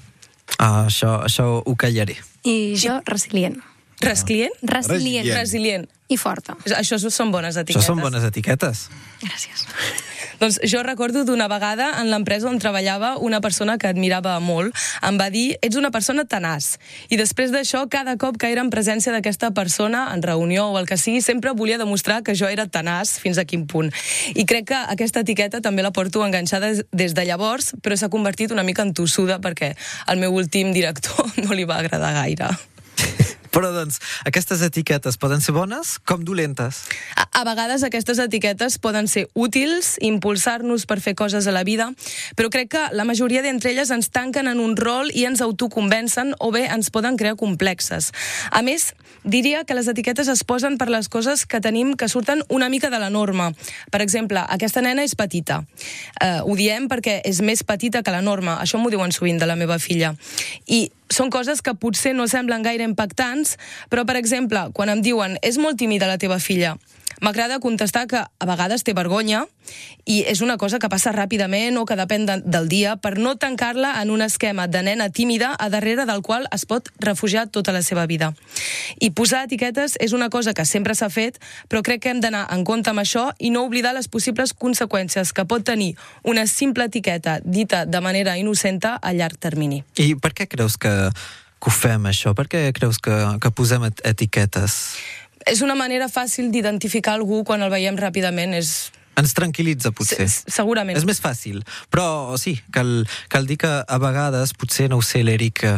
Ah, 0.59 0.87
això, 0.87 1.19
això 1.27 1.49
ho 1.65 1.75
callaré. 1.77 2.17
I 2.47 2.75
jo, 2.79 3.01
resilient. 3.09 3.59
Resclient? 4.03 4.55
Resilient. 4.67 5.29
Resilient. 5.37 5.85
I 6.13 6.19
forta. 6.21 6.57
Això 6.77 6.99
són 7.01 7.33
bones 7.33 7.57
etiquetes. 7.57 7.83
Això 7.87 7.95
són 7.95 8.03
bones 8.05 8.25
etiquetes. 8.29 8.87
Gràcies. 9.23 9.67
Doncs 10.43 10.57
jo 10.67 10.81
recordo 10.83 11.21
d'una 11.25 11.47
vegada 11.47 12.01
en 12.01 12.09
l'empresa 12.11 12.49
on 12.51 12.57
treballava 12.59 13.13
una 13.23 13.39
persona 13.41 13.77
que 13.79 13.87
admirava 13.87 14.33
molt. 14.43 14.75
Em 15.07 15.15
va 15.21 15.29
dir, 15.31 15.57
ets 15.63 15.79
una 15.79 15.93
persona 15.95 16.25
tenaç. 16.27 16.73
I 17.15 17.19
després 17.21 17.53
d'això, 17.55 17.85
cada 17.89 18.17
cop 18.19 18.37
que 18.43 18.51
era 18.51 18.65
en 18.65 18.71
presència 18.75 19.15
d'aquesta 19.15 19.53
persona, 19.55 20.09
en 20.13 20.25
reunió 20.27 20.67
o 20.73 20.81
el 20.81 20.89
que 20.91 20.99
sigui, 20.99 21.23
sempre 21.23 21.55
volia 21.55 21.79
demostrar 21.79 22.23
que 22.27 22.35
jo 22.35 22.51
era 22.51 22.67
tenaç 22.67 23.15
fins 23.23 23.39
a 23.39 23.45
quin 23.47 23.69
punt. 23.71 23.93
I 24.35 24.45
crec 24.45 24.67
que 24.73 24.81
aquesta 24.97 25.23
etiqueta 25.23 25.63
també 25.63 25.87
la 25.87 25.93
porto 25.95 26.27
enganxada 26.27 26.73
des- 26.91 27.15
de 27.15 27.25
llavors, 27.25 27.77
però 27.81 27.97
s'ha 27.97 28.11
convertit 28.11 28.51
una 28.51 28.65
mica 28.67 28.83
en 28.83 28.93
tossuda 28.99 29.39
perquè 29.39 29.77
al 30.07 30.19
meu 30.19 30.35
últim 30.35 30.73
director 30.75 31.31
no 31.47 31.55
li 31.55 31.65
va 31.65 31.79
agradar 31.79 32.13
gaire. 32.19 32.51
Però, 33.53 33.69
doncs, 33.75 34.01
aquestes 34.25 34.63
etiquetes 34.65 35.19
poden 35.21 35.43
ser 35.45 35.53
bones 35.53 35.99
com 36.09 36.25
dolentes. 36.25 36.87
A, 37.17 37.27
a 37.41 37.45
vegades 37.45 37.85
aquestes 37.85 38.19
etiquetes 38.23 38.79
poden 38.81 39.09
ser 39.13 39.27
útils, 39.37 39.99
impulsar-nos 40.01 40.87
per 40.89 40.99
fer 41.05 41.15
coses 41.19 41.47
a 41.47 41.53
la 41.53 41.65
vida, 41.69 41.91
però 42.39 42.49
crec 42.53 42.73
que 42.73 42.85
la 42.97 43.05
majoria 43.05 43.43
d'entre 43.45 43.75
elles 43.75 43.93
ens 43.93 44.09
tanquen 44.09 44.49
en 44.49 44.63
un 44.63 44.73
rol 44.81 45.13
i 45.13 45.27
ens 45.29 45.45
autoconvencen 45.45 46.33
o 46.41 46.49
bé 46.55 46.65
ens 46.73 46.89
poden 46.95 47.19
crear 47.21 47.37
complexes. 47.37 48.09
A 48.51 48.63
més, 48.65 48.95
diria 49.25 49.67
que 49.69 49.77
les 49.77 49.89
etiquetes 49.89 50.29
es 50.33 50.45
posen 50.49 50.79
per 50.81 50.89
les 50.89 51.09
coses 51.13 51.45
que 51.47 51.61
tenim 51.61 51.93
que 51.95 52.09
surten 52.09 52.43
una 52.49 52.71
mica 52.73 52.91
de 52.91 52.99
la 52.99 53.11
norma. 53.11 53.53
Per 53.93 54.01
exemple, 54.01 54.41
aquesta 54.49 54.81
nena 54.81 55.05
és 55.05 55.15
petita. 55.19 55.61
Uh, 56.17 56.41
ho 56.49 56.57
diem 56.57 56.89
perquè 56.89 57.21
és 57.29 57.43
més 57.45 57.63
petita 57.63 58.03
que 58.03 58.15
la 58.15 58.25
norma. 58.25 58.57
Això 58.63 58.81
m'ho 58.81 58.91
diuen 58.91 59.13
sovint 59.13 59.39
de 59.39 59.47
la 59.47 59.59
meva 59.61 59.79
filla. 59.83 60.15
I 60.67 60.89
són 61.13 61.29
coses 61.29 61.61
que 61.61 61.75
potser 61.77 62.15
no 62.17 62.25
semblen 62.31 62.63
gaire 62.65 62.87
impactants, 62.89 63.42
però, 63.89 64.07
per 64.09 64.17
exemple, 64.21 64.69
quan 64.73 64.93
em 64.93 65.03
diuen 65.05 65.39
és 65.43 65.59
molt 65.59 65.79
tímida 65.79 66.11
la 66.11 66.19
teva 66.19 66.39
filla, 66.43 66.77
m'agrada 67.23 67.61
contestar 67.61 68.07
que 68.11 68.19
a 68.19 68.47
vegades 68.47 68.83
té 68.83 68.93
vergonya 68.99 69.45
i 70.05 70.23
és 70.27 70.41
una 70.43 70.57
cosa 70.59 70.81
que 70.83 70.91
passa 70.91 71.13
ràpidament 71.15 71.77
o 71.79 71.85
que 71.87 71.97
depèn 71.97 72.27
de, 72.27 72.37
del 72.43 72.67
dia 72.69 72.97
per 72.99 73.15
no 73.19 73.37
tancar-la 73.39 73.95
en 74.03 74.11
un 74.11 74.25
esquema 74.27 74.67
de 74.67 74.83
nena 74.83 75.09
tímida 75.11 75.53
a 75.55 75.69
darrere 75.71 76.05
del 76.09 76.23
qual 76.27 76.49
es 76.51 76.67
pot 76.67 76.91
refugiar 76.99 77.47
tota 77.47 77.73
la 77.73 77.83
seva 77.87 78.07
vida. 78.11 78.33
I 78.99 79.13
posar 79.15 79.45
etiquetes 79.47 79.95
és 80.03 80.13
una 80.13 80.31
cosa 80.35 80.53
que 80.53 80.67
sempre 80.67 80.97
s'ha 80.99 81.09
fet, 81.15 81.39
però 81.71 81.85
crec 81.87 82.03
que 82.03 82.11
hem 82.11 82.21
d'anar 82.21 82.49
en 82.51 82.67
compte 82.67 82.91
amb 82.91 83.05
això 83.05 83.29
i 83.39 83.55
no 83.55 83.63
oblidar 83.69 83.95
les 83.95 84.11
possibles 84.11 84.53
conseqüències 84.53 85.33
que 85.33 85.47
pot 85.47 85.63
tenir 85.63 85.95
una 86.25 86.49
simple 86.51 86.91
etiqueta 86.91 87.39
dita 87.45 87.87
de 87.87 88.01
manera 88.03 88.35
innocenta 88.37 88.97
a 88.99 89.15
llarg 89.15 89.39
termini. 89.39 89.85
I 89.95 90.17
per 90.19 90.35
què 90.35 90.51
creus 90.51 90.75
que, 90.77 90.91
que 91.63 91.71
ho 91.71 91.75
fem, 91.75 92.09
això? 92.11 92.33
Per 92.35 92.49
què 92.51 92.65
creus 92.75 92.99
que, 93.03 93.15
que 93.41 93.51
posem 93.55 93.85
et 93.87 94.03
etiquetes? 94.13 94.81
És 95.47 95.63
una 95.63 95.77
manera 95.79 96.09
fàcil 96.11 96.51
d'identificar 96.55 97.15
algú 97.19 97.43
quan 97.47 97.63
el 97.63 97.71
veiem 97.71 97.97
ràpidament. 97.99 98.55
És... 98.59 98.91
Ens 99.19 99.35
tranquil·litza, 99.37 99.91
potser. 99.93 100.25
S- 100.25 100.43
segurament. 100.51 100.97
És 100.97 101.05
més 101.07 101.21
fàcil. 101.23 101.61
Però 101.93 102.35
sí, 102.41 102.57
cal, 102.75 103.05
cal 103.31 103.47
dir 103.47 103.59
que 103.61 103.71
a 103.85 103.99
vegades, 104.03 104.55
potser, 104.59 104.89
no 104.91 104.99
ho 104.99 105.05
sé, 105.07 105.23
l'Eric 105.27 105.63
eh, 105.69 105.77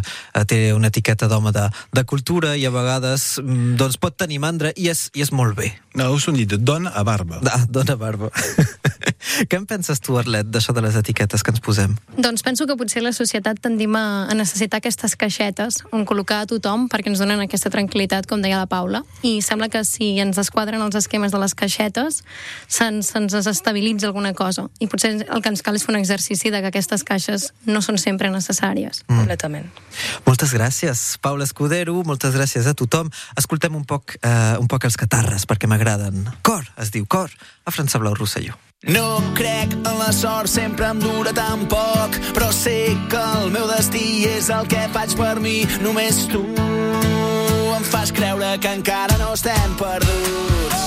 té 0.49 0.61
una 0.76 0.93
etiqueta 0.93 1.28
d'home 1.28 1.53
de, 1.53 1.66
de 1.93 2.05
cultura 2.09 2.55
i 2.57 2.64
a 2.68 2.72
vegades 2.72 3.35
mm, 3.43 3.74
doncs 3.80 3.99
pot 4.01 4.16
tenir 4.20 4.39
mandra 4.45 4.70
i 4.76 4.89
és, 4.93 5.09
i 5.18 5.24
és 5.26 5.32
molt 5.35 5.57
bé. 5.59 5.72
No, 5.95 6.11
us 6.11 6.26
ho 6.26 6.32
dit, 6.34 6.51
dona 6.59 6.90
a 6.90 7.05
barba. 7.07 7.38
Ah, 7.47 7.64
dona 7.70 7.95
barba. 7.95 8.30
Què 9.49 9.57
en 9.57 9.64
penses 9.66 10.01
tu, 10.03 10.16
Arlet, 10.18 10.49
d'això 10.51 10.74
de 10.74 10.82
les 10.84 10.97
etiquetes 10.99 11.42
que 11.42 11.53
ens 11.55 11.62
posem? 11.64 11.95
Doncs 12.18 12.42
penso 12.45 12.66
que 12.66 12.76
potser 12.78 13.03
la 13.05 13.12
societat 13.14 13.61
tendim 13.62 13.95
a, 13.97 14.26
a 14.30 14.34
necessitar 14.36 14.80
aquestes 14.82 15.14
caixetes 15.18 15.80
on 15.95 16.05
col·locar 16.09 16.42
a 16.42 16.49
tothom 16.51 16.88
perquè 16.92 17.12
ens 17.12 17.22
donen 17.22 17.40
aquesta 17.45 17.70
tranquil·litat, 17.72 18.28
com 18.30 18.42
deia 18.42 18.59
la 18.61 18.68
Paula. 18.70 19.05
I 19.22 19.38
sembla 19.45 19.70
que 19.72 19.84
si 19.86 20.12
ens 20.22 20.38
desquadren 20.40 20.82
els 20.84 20.99
esquemes 20.99 21.32
de 21.32 21.40
les 21.40 21.55
caixetes, 21.55 22.20
se'ns 22.66 23.12
se 23.14 23.22
desestabilitza 23.24 24.11
alguna 24.11 24.34
cosa. 24.34 24.66
I 24.82 24.90
potser 24.90 25.14
el 25.22 25.42
que 25.42 25.53
ens 25.53 25.62
cal 25.62 25.78
és 25.78 25.86
fer 25.86 25.95
un 25.95 26.01
exercici 26.01 26.51
de 26.51 26.61
que 26.61 26.72
aquestes 26.74 27.07
caixes 27.07 27.53
no 27.70 27.82
són 27.86 28.03
sempre 28.03 28.32
necessàries. 28.34 29.05
Mm. 29.07 29.22
Completament. 29.22 29.70
Moltes 30.26 30.53
gràcies, 30.55 31.05
Paula 31.22 31.47
Escudero, 31.47 31.97
moltes 32.07 32.34
gràcies 32.34 32.66
a 32.66 32.74
tothom. 32.74 33.11
Escoltem 33.38 33.78
un 33.78 33.86
poc, 33.88 34.18
eh, 34.20 34.59
un 34.61 34.68
poc 34.70 34.90
els 34.90 34.99
catarres, 35.01 35.47
perquè 35.47 35.70
m'agraden. 35.85 36.24
Cor, 36.43 36.64
es 36.80 36.91
diu 36.91 37.07
Cor, 37.07 37.30
a 37.64 37.70
França 37.70 37.99
Blau 37.99 38.14
Rosselló. 38.14 38.57
No 38.89 39.20
crec 39.35 39.72
en 39.72 39.99
la 39.99 40.12
sort, 40.12 40.49
sempre 40.49 40.87
em 40.89 40.99
dura 41.01 41.32
tan 41.32 41.66
poc, 41.68 42.16
però 42.37 42.51
sé 42.53 42.97
que 43.09 43.20
el 43.41 43.51
meu 43.53 43.66
destí 43.68 44.24
és 44.28 44.51
el 44.53 44.66
que 44.68 44.89
faig 44.93 45.14
per 45.16 45.41
mi. 45.41 45.64
Només 45.85 46.26
tu 46.28 46.43
em 47.76 47.85
fas 47.85 48.12
creure 48.12 48.59
que 48.61 48.74
encara 48.80 49.16
no 49.20 49.32
estem 49.37 49.76
perduts. 49.80 50.82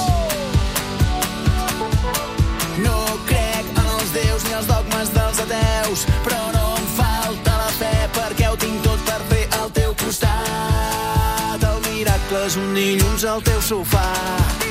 No 2.86 3.00
crec 3.30 3.66
en 3.74 3.90
els 3.98 4.14
déus 4.14 4.46
ni 4.46 4.54
els 4.60 4.70
dogmes 4.70 5.14
dels 5.18 5.42
ateus, 5.46 6.06
però 6.26 6.42
no 6.54 6.68
em 6.78 6.88
falta 7.00 7.58
la 7.64 7.74
fe 7.80 7.94
perquè 8.18 8.50
ho 8.52 8.62
tinc 8.62 8.82
tot 8.86 9.10
per 9.10 9.20
fer 9.34 9.44
al 9.58 9.74
teu 9.74 9.98
costat. 10.06 11.68
El 11.74 11.82
miracle 11.90 12.46
és 12.46 12.62
un 12.62 12.74
dilluns 12.78 13.26
al 13.26 13.46
teu 13.46 13.62
sofà. 13.74 14.67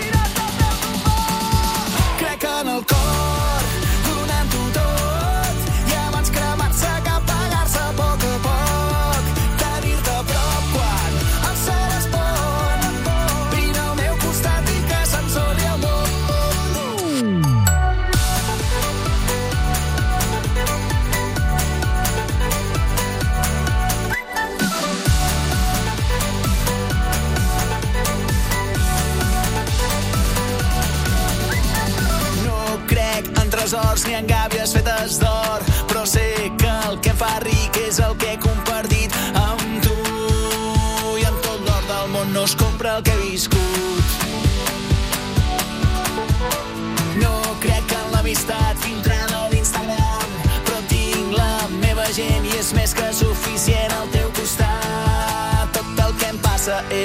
Crec 2.39 2.51
en 2.51 2.69
el 2.69 2.85
cor, 2.85 3.36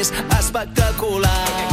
és 0.01 0.11
espectacular. 0.39 1.70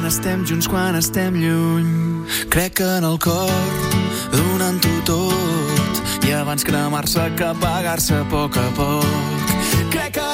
Quan 0.00 0.08
estem 0.08 0.44
junts, 0.48 0.64
quan 0.64 0.96
estem 0.96 1.34
lluny, 1.36 1.88
crec 2.48 2.80
en 2.80 3.04
el 3.04 3.18
cor, 3.20 3.50
donant-ho 4.32 4.92
tot, 5.04 6.00
i 6.24 6.32
abans 6.32 6.64
cremar-se 6.64 7.26
que 7.36 7.44
apagar-se 7.44 8.16
a 8.16 8.24
poc 8.32 8.56
a 8.56 8.64
poc. 8.78 9.52
Crec 9.92 10.16
en 10.16 10.29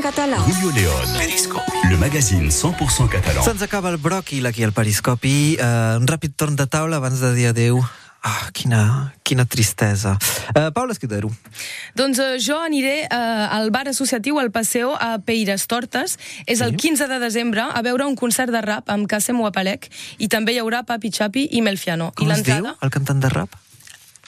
català. 0.00 0.38
Julio 0.38 0.70
León. 0.72 1.12
Periscope. 1.18 1.64
Le 1.90 1.96
magazine 1.96 2.48
100% 2.50 3.08
catalan. 3.08 3.44
Se'ns 3.44 3.62
acaba 3.62 3.90
el 3.90 3.98
bròquil 3.98 4.46
aquí 4.46 4.64
al 4.64 4.72
Periscopi. 4.72 5.58
Uh, 5.60 6.00
un 6.00 6.08
ràpid 6.08 6.32
torn 6.36 6.56
de 6.56 6.64
taula 6.66 6.96
abans 6.96 7.20
de 7.20 7.34
dir 7.36 7.50
adeu. 7.50 7.82
Ah, 8.24 8.48
quina, 8.56 9.12
quina 9.22 9.44
tristesa. 9.44 10.14
Uh, 10.56 10.70
Paula 10.72 10.96
Escudero. 10.96 11.28
Doncs 11.92 12.18
eh, 12.18 12.38
jo 12.40 12.56
aniré 12.56 13.02
eh, 13.04 13.10
al 13.12 13.68
bar 13.68 13.84
associatiu 13.90 14.38
al 14.40 14.48
Paseo 14.50 14.94
a 14.96 15.18
Peires 15.20 15.66
Tortes. 15.68 16.16
És 16.46 16.64
el 16.64 16.72
15 16.80 17.04
de 17.10 17.20
desembre 17.20 17.68
a 17.68 17.82
veure 17.84 18.08
un 18.08 18.16
concert 18.16 18.48
de 18.48 18.64
rap 18.64 18.88
amb 18.88 19.04
Kassem 19.10 19.36
Wapalek 19.36 19.90
i 20.16 20.30
també 20.32 20.56
hi 20.56 20.62
haurà 20.64 20.80
Papi 20.88 21.12
Chapi 21.12 21.50
i 21.52 21.60
Melfiano. 21.60 22.14
Com 22.16 22.32
I 22.32 22.38
es 22.38 22.40
diu, 22.40 22.54
l'entrada, 22.56 22.78
el 22.80 22.96
cantant 22.96 23.20
de 23.20 23.28
rap? 23.36 23.60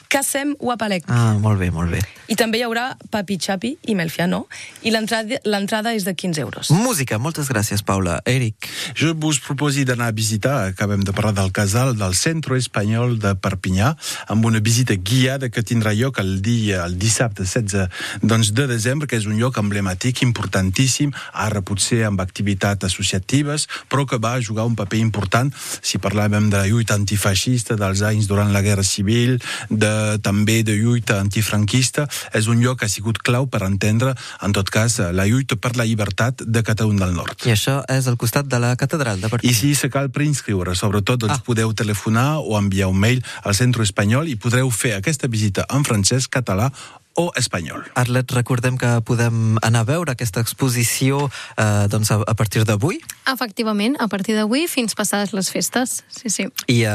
Kassem 0.07 0.55
Wapalek. 0.59 1.03
Ah, 1.11 1.35
molt 1.39 1.59
bé, 1.59 1.69
molt 1.71 1.91
bé. 1.91 1.99
I 2.27 2.35
també 2.39 2.59
hi 2.59 2.63
haurà 2.65 2.89
Papi 3.11 3.37
Chapi 3.39 3.73
i 3.87 3.95
Melfiano. 3.95 4.45
I 4.83 4.91
l'entrada 4.91 5.39
l'entrada 5.47 5.93
és 5.95 6.03
de 6.07 6.13
15 6.15 6.41
euros. 6.43 6.71
Música, 6.71 7.17
moltes 7.19 7.49
gràcies, 7.51 7.83
Paula. 7.83 8.19
Eric. 8.25 8.67
Jo 8.95 9.13
vos 9.15 9.39
proposi 9.43 9.85
d'anar 9.87 10.09
a 10.11 10.15
visitar, 10.15 10.57
acabem 10.71 11.03
de 11.03 11.13
parlar 11.15 11.33
del 11.37 11.51
casal, 11.51 11.95
del 11.99 12.15
Centre 12.15 12.57
Espanyol 12.57 13.17
de 13.19 13.33
Perpinyà, 13.35 13.93
amb 14.27 14.45
una 14.47 14.59
visita 14.63 14.95
guiada 14.95 15.49
que 15.49 15.63
tindrà 15.63 15.93
lloc 15.95 16.19
el 16.23 16.41
dia, 16.41 16.83
el 16.85 16.97
dissabte 16.99 17.43
16 17.43 17.87
doncs, 18.23 18.53
de 18.55 18.67
desembre, 18.67 19.07
que 19.07 19.19
és 19.19 19.27
un 19.27 19.37
lloc 19.39 19.59
emblemàtic, 19.59 20.23
importantíssim, 20.23 21.13
ara 21.33 21.61
potser 21.61 22.03
amb 22.07 22.21
activitats 22.23 22.87
associatives, 22.87 23.67
però 23.91 24.07
que 24.07 24.19
va 24.19 24.37
jugar 24.41 24.67
un 24.67 24.75
paper 24.75 24.99
important 25.03 25.51
si 25.81 25.99
parlàvem 25.99 26.49
de 26.51 26.63
lluita 26.67 26.95
antifeixista 26.95 27.75
dels 27.79 28.03
anys 28.07 28.27
durant 28.27 28.51
la 28.53 28.63
Guerra 28.65 28.85
Civil, 28.87 29.37
de, 29.69 29.96
també 30.23 30.61
de 30.67 30.77
lluita 30.77 31.19
antifranquista, 31.21 32.07
és 32.37 32.47
un 32.51 32.61
lloc 32.63 32.81
que 32.81 32.87
ha 32.87 32.91
sigut 32.91 33.19
clau 33.23 33.47
per 33.51 33.63
entendre, 33.67 34.13
en 34.43 34.55
tot 34.55 34.69
cas, 34.73 34.99
la 35.13 35.27
lluita 35.29 35.57
per 35.59 35.75
la 35.77 35.87
llibertat 35.87 36.43
de 36.45 36.63
Catalunya 36.63 37.05
del 37.05 37.15
Nord. 37.17 37.47
I 37.47 37.53
això 37.55 37.79
és 37.91 38.07
al 38.07 38.17
costat 38.19 38.49
de 38.49 38.61
la 38.61 38.75
catedral 38.79 39.21
de 39.21 39.31
Perpinyà. 39.31 39.51
I 39.51 39.57
si 39.57 39.73
se 39.75 39.89
cal 39.93 40.11
preinscriure, 40.13 40.75
sobretot 40.75 41.21
doncs, 41.25 41.39
ah. 41.39 41.43
podeu 41.45 41.73
telefonar 41.77 42.39
o 42.43 42.57
enviar 42.59 42.91
un 42.91 42.99
mail 42.99 43.23
al 43.43 43.57
Centre 43.57 43.85
Espanyol 43.87 44.29
i 44.31 44.37
podreu 44.39 44.71
fer 44.71 44.95
aquesta 44.97 45.29
visita 45.31 45.67
en 45.73 45.85
francès, 45.87 46.29
català 46.31 46.71
o 47.17 47.31
espanyol. 47.35 47.81
Arlet, 47.97 48.29
recordem 48.31 48.77
que 48.77 48.89
podem 49.01 49.57
anar 49.65 49.81
a 49.81 49.87
veure 49.89 50.13
aquesta 50.13 50.39
exposició 50.43 51.25
eh, 51.57 51.87
doncs 51.89 52.11
a, 52.13 52.21
a 52.21 52.35
partir 52.37 52.61
d'avui 52.67 52.99
Efectivament, 53.27 53.97
a 53.99 54.05
partir 54.07 54.37
d'avui 54.37 54.67
fins 54.71 54.93
passades 54.95 55.33
les 55.35 55.49
festes. 55.51 56.03
Sí, 56.13 56.29
sí. 56.29 56.45
i 56.69 56.77
eh, 56.85 56.93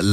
el, 0.00 0.10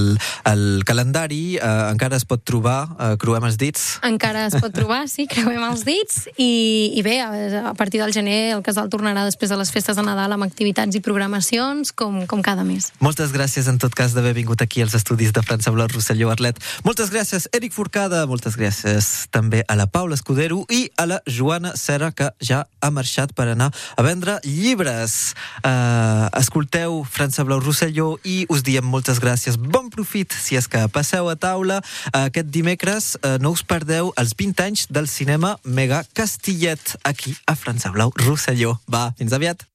el 0.48 0.62
calendari 0.88 1.58
eh, 1.58 1.72
encara 1.90 2.20
es 2.22 2.26
pot 2.30 2.46
trobar, 2.46 2.78
eh, 3.02 3.16
cruem 3.20 3.50
els 3.50 3.58
dits, 3.58 3.98
Encara 4.06 4.46
es 4.46 4.56
pot 4.62 4.72
trobar, 4.78 5.02
sí, 5.10 5.26
creuem 5.34 5.66
els 5.72 5.84
dits 5.88 6.28
i, 6.38 6.94
i 6.94 7.04
bé, 7.04 7.18
a, 7.26 7.32
a 7.72 7.74
partir 7.74 8.04
del 8.04 8.14
gener 8.14 8.54
el 8.54 8.64
casal 8.64 8.92
tornarà 8.94 9.26
després 9.26 9.50
de 9.50 9.58
les 9.58 9.74
festes 9.74 9.98
de 9.98 10.06
Nadal 10.06 10.38
amb 10.38 10.46
activitats 10.46 10.94
i 10.94 11.02
programacions 11.02 11.92
com, 11.98 12.22
com 12.30 12.46
cada 12.46 12.62
mes. 12.68 12.92
Moltes 13.02 13.34
gràcies 13.34 13.68
en 13.72 13.82
tot 13.82 13.98
cas 13.98 14.14
d'haver 14.14 14.36
vingut 14.38 14.62
aquí 14.62 14.86
als 14.86 14.94
estudis 14.94 15.34
de 15.34 15.42
França 15.42 15.74
Blanc 15.74 15.98
Rosselló 15.98 16.30
Arlet. 16.30 16.62
Moltes 16.86 17.10
gràcies, 17.10 17.50
Eric 17.58 17.74
Forcada. 17.74 18.22
Moltes 18.30 18.56
gràcies 18.60 19.26
també 19.34 19.47
a 19.68 19.76
la 19.76 19.88
Paula 19.88 20.16
Escudero 20.16 20.64
i 20.70 20.90
a 20.98 21.06
la 21.08 21.20
Joana 21.26 21.74
Serra, 21.80 22.12
que 22.12 22.30
ja 22.44 22.66
ha 22.82 22.90
marxat 22.92 23.34
per 23.38 23.48
anar 23.52 23.70
a 23.96 24.04
vendre 24.06 24.38
llibres. 24.44 25.34
Uh, 25.64 26.28
escolteu 26.40 27.04
França 27.08 27.46
Blau 27.48 27.62
Rosselló 27.64 28.18
i 28.28 28.46
us 28.54 28.64
diem 28.68 28.86
moltes 28.86 29.22
gràcies. 29.24 29.58
Bon 29.58 29.90
profit 29.94 30.36
si 30.36 30.58
és 30.60 30.68
que 30.68 30.84
passeu 30.94 31.30
a 31.32 31.38
taula. 31.40 31.80
Uh, 32.12 32.28
aquest 32.28 32.52
dimecres 32.52 33.16
uh, 33.22 33.38
no 33.44 33.54
us 33.56 33.64
perdeu 33.64 34.12
els 34.20 34.36
20 34.38 34.68
anys 34.68 34.88
del 34.92 35.08
cinema 35.12 35.56
Mega 35.64 36.04
Castillet 36.14 36.98
aquí 37.08 37.36
a 37.46 37.56
França 37.56 37.94
Blau 37.96 38.14
Rosselló. 38.26 38.78
Va, 38.92 39.10
fins 39.18 39.34
aviat. 39.34 39.66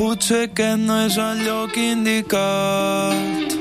Potser 0.00 0.46
aquest 0.50 0.84
no 0.86 1.02
és 1.06 1.18
el 1.20 1.46
lloc 1.46 1.76
indicat. 1.78 3.59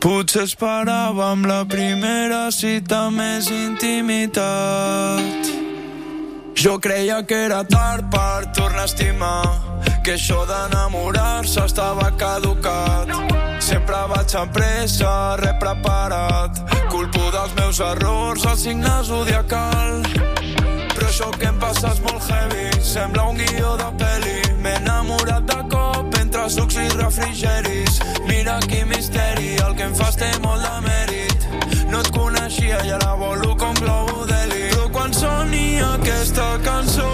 Potser 0.00 0.46
esperàvem 0.46 1.42
la 1.44 1.58
primera 1.68 2.46
cita 2.56 3.10
més 3.12 3.50
intimitat. 3.52 4.40
Jo 6.56 6.78
creia 6.80 7.18
que 7.28 7.36
era 7.44 7.58
tard 7.68 8.08
per 8.08 8.48
tornar 8.56 8.86
a 8.86 8.88
estimar, 8.88 9.44
que 10.00 10.14
això 10.16 10.46
d'enamorar-se 10.48 11.66
estava 11.68 12.08
caducat. 12.16 13.12
Sempre 13.60 14.00
vaig 14.14 14.36
amb 14.40 14.56
pressa, 14.56 15.36
res 15.42 15.60
preparat, 15.60 16.62
culpo 16.88 17.28
dels 17.36 17.52
meus 17.60 17.82
errors, 17.84 18.46
el 18.48 18.56
signe 18.56 18.94
zodiacal. 19.04 20.00
Però 20.96 21.10
això 21.10 21.28
que 21.36 21.52
em 21.52 21.60
passa 21.60 21.92
és 21.92 22.00
molt 22.08 22.24
heavy, 22.24 22.70
sembla 22.80 23.28
un 23.34 23.36
guió 23.36 23.76
de 23.76 23.92
peli. 24.00 24.38
M'he 24.64 24.78
enamorat 24.80 25.44
de 25.44 25.60
sucs 26.50 26.74
i 26.74 26.88
refrigeris. 26.98 28.00
Mira 28.26 28.58
quin 28.66 28.88
misteri, 28.88 29.54
el 29.64 29.74
que 29.76 29.86
em 29.86 29.94
fas 29.94 30.16
té 30.18 30.30
molt 30.42 30.62
de 30.64 30.76
mèrit. 30.86 31.46
No 31.90 32.00
et 32.02 32.10
coneixia 32.14 32.80
i 32.86 32.90
ara 32.96 33.14
volo 33.18 33.54
com 33.60 33.74
globo 33.78 34.26
d'heli. 34.26 34.66
Però 34.72 34.88
quan 34.94 35.14
soni 35.14 35.78
aquesta 35.84 36.48
cançó, 36.66 37.10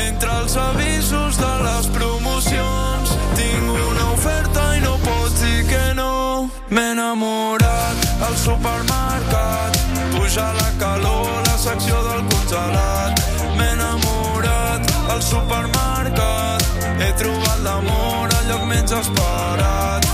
entre 0.00 0.32
els 0.40 0.56
avisos 0.56 1.38
de 1.38 1.52
les 1.66 1.90
promocions, 1.94 3.14
tinc 3.38 3.70
una 3.70 4.10
oferta 4.12 4.66
i 4.76 4.82
no 4.84 4.96
pots 5.06 5.40
dir 5.42 5.62
que 5.70 5.84
no. 6.00 6.50
M'he 6.70 6.86
enamorat 6.96 8.06
al 8.26 8.36
supermercat, 8.42 9.78
puja 10.16 10.48
la 10.58 10.70
calor, 10.82 11.34
la 11.46 11.58
secció 11.68 12.02
del 12.08 12.24
congelat. 12.34 13.26
M'he 13.58 13.70
enamorat 13.78 14.96
al 15.14 15.22
supermercat, 15.22 16.72
he 16.98 17.12
trobat 17.20 17.62
l'amor 17.68 18.35
lloc 18.56 18.68
menys 18.68 18.92
esperat. 18.92 20.05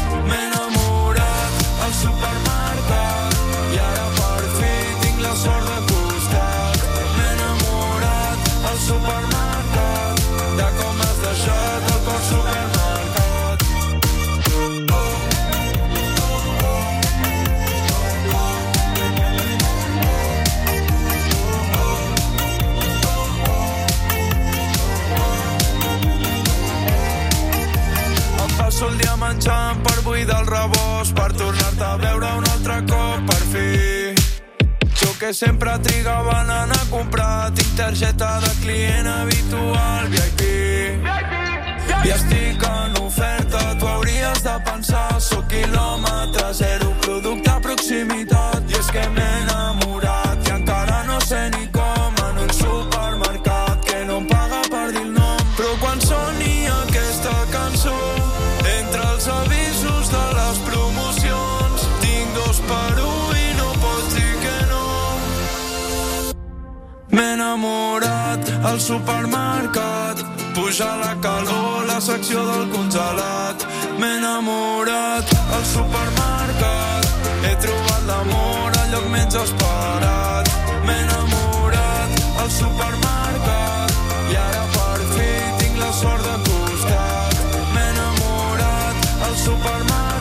Menjant 30.23 30.23
per 30.23 30.23
buidar 30.23 30.41
el 30.41 30.47
rebost, 30.47 31.15
per 31.15 31.33
tornar-te 31.33 31.85
a 31.85 31.97
veure 31.97 32.27
un 32.39 32.45
altre 32.45 32.85
cop, 32.87 33.27
per 33.27 33.43
fi. 33.53 34.15
Jo 34.95 35.13
que 35.19 35.33
sempre 35.33 35.79
trigaven 35.79 36.51
a 36.51 36.63
anar 36.63 36.77
a 36.77 36.91
comprar. 36.91 37.51
Tinc 37.55 37.77
targeta 37.77 38.41
de 38.41 38.51
client 38.63 39.07
habitual, 39.07 40.09
VIP. 40.09 40.41
I 42.05 42.11
estic 42.11 42.63
en 42.63 42.97
oferta, 43.03 43.77
tu 43.79 43.87
hauries 43.87 44.43
de 44.43 44.61
pensar, 44.65 45.21
sóc 45.21 45.52
al 68.65 68.81
supermercat, 68.81 70.23
puja 70.55 70.97
la 70.97 71.15
calor, 71.21 71.87
la 71.87 72.01
secció 72.01 72.45
del 72.47 72.71
congelat. 72.71 73.65
M'he 73.99 74.11
enamorat 74.19 75.27
al 75.57 75.65
supermercat, 75.65 77.09
he 77.43 77.55
trobat 77.65 78.07
l'amor 78.07 78.79
al 78.83 78.91
lloc 78.95 79.09
menys 79.11 79.35
esperat. 79.35 80.53
M'he 80.87 80.99
enamorat 81.07 82.23
al 82.45 82.51
supermercat 82.61 83.99
i 84.31 84.39
ara 84.47 84.65
per 84.77 85.01
fi 85.15 85.29
tinc 85.59 85.79
la 85.83 85.93
sort 85.93 86.23
de 86.31 86.39
costat. 86.49 87.45
M'he 87.75 87.87
enamorat 87.91 89.13
al 89.29 89.37
supermercat 89.47 90.12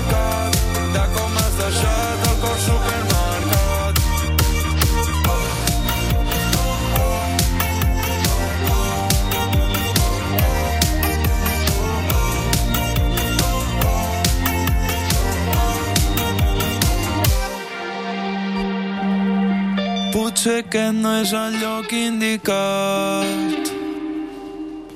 Potser 20.42 20.64
aquest 20.64 20.96
no 20.98 21.10
és 21.22 21.32
el 21.38 21.54
lloc 21.62 21.92
indicat. 21.94 23.68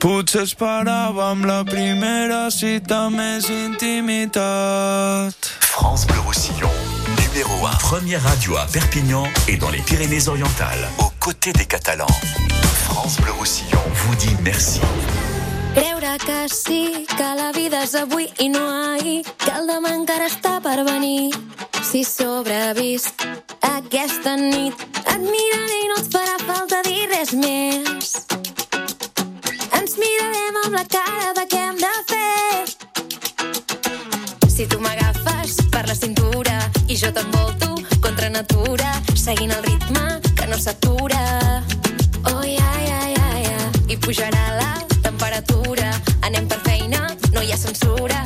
Potser 0.02 0.42
esperàvem 0.48 1.44
la 1.46 1.60
primera 1.68 2.50
cita 2.50 3.04
més 3.14 3.46
intimitat. 3.54 5.38
France 5.62 6.10
Bleu 6.10 6.24
Roussillon, 6.26 6.74
numéro 7.20 7.62
1. 7.62 7.78
Première 7.78 8.24
radio 8.24 8.58
à 8.58 8.66
Perpignan 8.66 9.28
et 9.48 9.58
dans 9.58 9.70
les 9.70 9.84
Pyrénées-Orientales, 9.86 10.90
aux 10.98 11.14
côtés 11.20 11.54
des 11.54 11.66
Catalans. 11.66 12.18
France 12.88 13.22
Bleu 13.22 13.34
Roussillon 13.34 13.84
vous 13.94 14.16
dit 14.16 14.36
merci. 14.42 14.82
Creure 15.76 16.18
que 16.26 16.48
sí, 16.48 17.06
que 17.06 17.36
la 17.38 17.52
vida 17.52 17.84
és 17.84 17.94
avui 17.94 18.34
i 18.40 18.50
no 18.50 18.66
ahir, 18.66 19.22
que 19.38 19.54
el 19.54 19.70
demà 19.70 19.94
encara 19.94 20.26
està 20.26 20.58
per 20.64 20.82
venir. 20.90 21.36
Si 21.84 22.02
sobrevisc 22.02 23.28
aquesta 23.62 24.38
nit, 24.42 24.95
et 25.16 25.22
miraré 25.24 25.76
i 25.80 25.88
no 25.88 25.96
et 26.02 26.08
farà 26.12 26.36
falta 26.44 26.82
dir 26.84 27.06
res 27.08 27.30
més. 27.40 28.10
Ens 29.78 29.94
mirarem 30.02 30.58
amb 30.64 30.76
la 30.76 30.84
cara 30.92 31.30
de 31.38 31.46
què 31.52 31.62
hem 31.70 31.78
de 31.80 31.92
fer. 32.10 32.58
Si 34.56 34.68
tu 34.72 34.80
m'agafes 34.84 35.56
per 35.72 35.86
la 35.88 35.96
cintura 35.96 36.58
i 36.88 37.00
jo 37.00 37.14
t'envolto 37.16 37.78
contra 38.04 38.30
natura, 38.34 38.92
seguint 39.16 39.56
el 39.56 39.64
ritme 39.70 40.06
que 40.36 40.50
no 40.52 40.60
s'atura. 40.60 41.24
Oh, 42.34 42.44
ja, 42.44 42.72
ja, 42.90 43.02
ja, 43.16 43.30
ja. 43.48 43.72
I 43.88 43.96
pujarà 43.96 44.46
la 44.60 44.74
temperatura. 45.00 45.94
Anem 46.28 46.52
per 46.52 46.60
feina, 46.68 47.08
no 47.32 47.46
hi 47.46 47.56
ha 47.56 47.62
censura. 47.68 48.25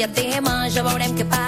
Hi 0.00 0.04
ha 0.04 0.08
tema 0.16 0.52
ja 0.72 0.80
veurem 0.86 1.12
què 1.12 1.28
passa. 1.28 1.39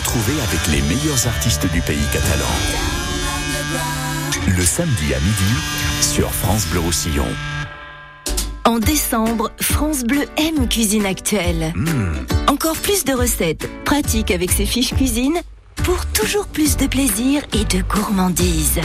Retrouver 0.00 0.40
avec 0.40 0.66
les 0.68 0.80
meilleurs 0.82 1.26
artistes 1.26 1.70
du 1.72 1.82
pays 1.82 2.06
catalan. 2.10 2.46
Le 4.46 4.64
samedi 4.64 5.12
à 5.12 5.20
midi 5.20 5.54
sur 6.00 6.32
France 6.32 6.66
Bleu 6.68 6.80
Roussillon. 6.80 7.26
En 8.64 8.78
décembre, 8.78 9.50
France 9.60 10.04
Bleu 10.04 10.24
aime 10.38 10.68
Cuisine 10.68 11.04
Actuelle. 11.04 11.74
Encore 12.46 12.76
plus 12.76 13.04
de 13.04 13.12
recettes 13.12 13.68
pratiques 13.84 14.30
avec 14.30 14.50
ses 14.52 14.64
fiches 14.64 14.94
cuisine 14.94 15.38
pour 15.84 16.06
toujours 16.06 16.46
plus 16.46 16.78
de 16.78 16.86
plaisir 16.86 17.42
et 17.52 17.64
de 17.64 17.82
gourmandise. 17.82 18.80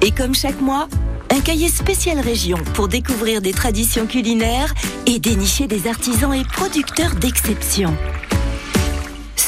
Et 0.00 0.10
comme 0.10 0.34
chaque 0.34 0.60
mois, 0.62 0.88
un 1.30 1.40
cahier 1.40 1.68
spécial 1.68 2.18
région 2.18 2.56
pour 2.72 2.88
découvrir 2.88 3.42
des 3.42 3.52
traditions 3.52 4.06
culinaires 4.06 4.72
et 5.06 5.18
dénicher 5.18 5.66
des 5.66 5.86
artisans 5.86 6.32
et 6.32 6.44
producteurs 6.44 7.14
d'exception. 7.14 7.94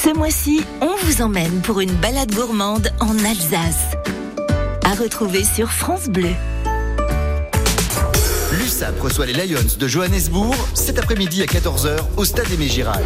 Ce 0.05 0.13
mois-ci, 0.13 0.63
on 0.81 0.95
vous 1.03 1.23
emmène 1.23 1.61
pour 1.63 1.79
une 1.79 1.91
balade 1.93 2.31
gourmande 2.31 2.91
en 2.99 3.17
Alsace. 3.25 3.95
À 4.83 4.93
retrouver 4.93 5.43
sur 5.43 5.71
France 5.71 6.09
Bleu. 6.09 6.29
L'USAP 8.51 9.01
reçoit 9.01 9.25
les 9.25 9.33
Lions 9.33 9.57
de 9.79 9.87
Johannesburg 9.87 10.53
cet 10.75 10.99
après-midi 10.99 11.41
à 11.41 11.47
14h 11.47 11.97
au 12.17 12.23
stade 12.23 12.51
Aimé 12.51 12.67
Giral. 12.67 13.03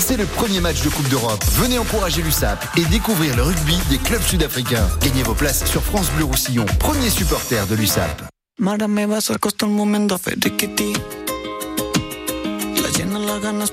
C'est 0.00 0.18
le 0.18 0.26
premier 0.26 0.60
match 0.60 0.82
de 0.82 0.90
Coupe 0.90 1.08
d'Europe. 1.08 1.42
Venez 1.52 1.78
encourager 1.78 2.20
l'USAP 2.20 2.62
et 2.76 2.84
découvrir 2.84 3.34
le 3.34 3.44
rugby 3.44 3.78
des 3.88 3.96
clubs 3.96 4.20
sud-africains. 4.20 4.86
Gagnez 5.00 5.22
vos 5.22 5.32
places 5.32 5.64
sur 5.64 5.82
France 5.82 6.10
Bleu 6.10 6.26
Roussillon, 6.26 6.66
premier 6.78 7.08
supporter 7.08 7.66
de 7.68 7.74
l'USAP. 7.74 8.22
Ganas 13.40 13.70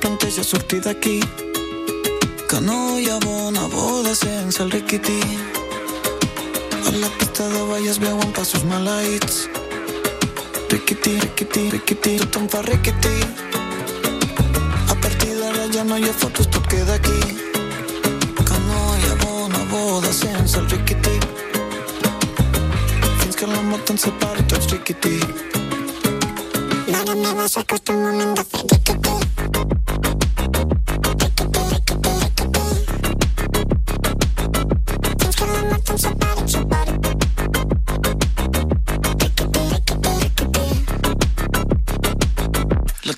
Ha 2.53 2.59
bona 2.59 3.61
boda 3.67 4.13
sense 4.13 4.61
el 4.61 4.71
riquití 4.71 5.21
A 6.85 6.91
la 6.91 7.07
pista 7.17 7.47
de 7.47 7.61
ball 7.61 7.87
es 7.87 7.97
veuen 7.97 8.33
passos 8.33 8.65
maleïts 8.65 9.47
Riquití, 10.67 11.13
riquití, 11.21 11.69
riquití, 11.71 12.17
tothom 12.17 12.49
fa 12.49 12.61
riquití 12.63 13.15
A 14.91 14.95
partir 14.99 15.31
d'ara 15.39 15.69
ja 15.71 15.85
no 15.85 15.95
hi 15.95 16.09
ha 16.09 16.13
fotos, 16.13 16.49
tot 16.51 16.67
queda 16.67 16.99
aquí. 16.99 17.21
Ha 18.51 19.15
bona 19.23 19.63
boda 19.71 20.11
sense 20.11 20.59
el 20.59 20.67
riquití 20.75 21.15
Fins 23.23 23.35
que 23.39 23.47
la 23.47 23.61
mort 23.71 23.95
ens 23.95 24.09
separi 24.09 24.43
tots 24.43 24.67
riquití 24.75 25.15
Mare 26.91 27.15
meva, 27.15 27.47
s'acosta 27.47 27.95
un 27.95 28.03
moment 28.09 28.35
de 28.35 28.43
fer 28.43 28.80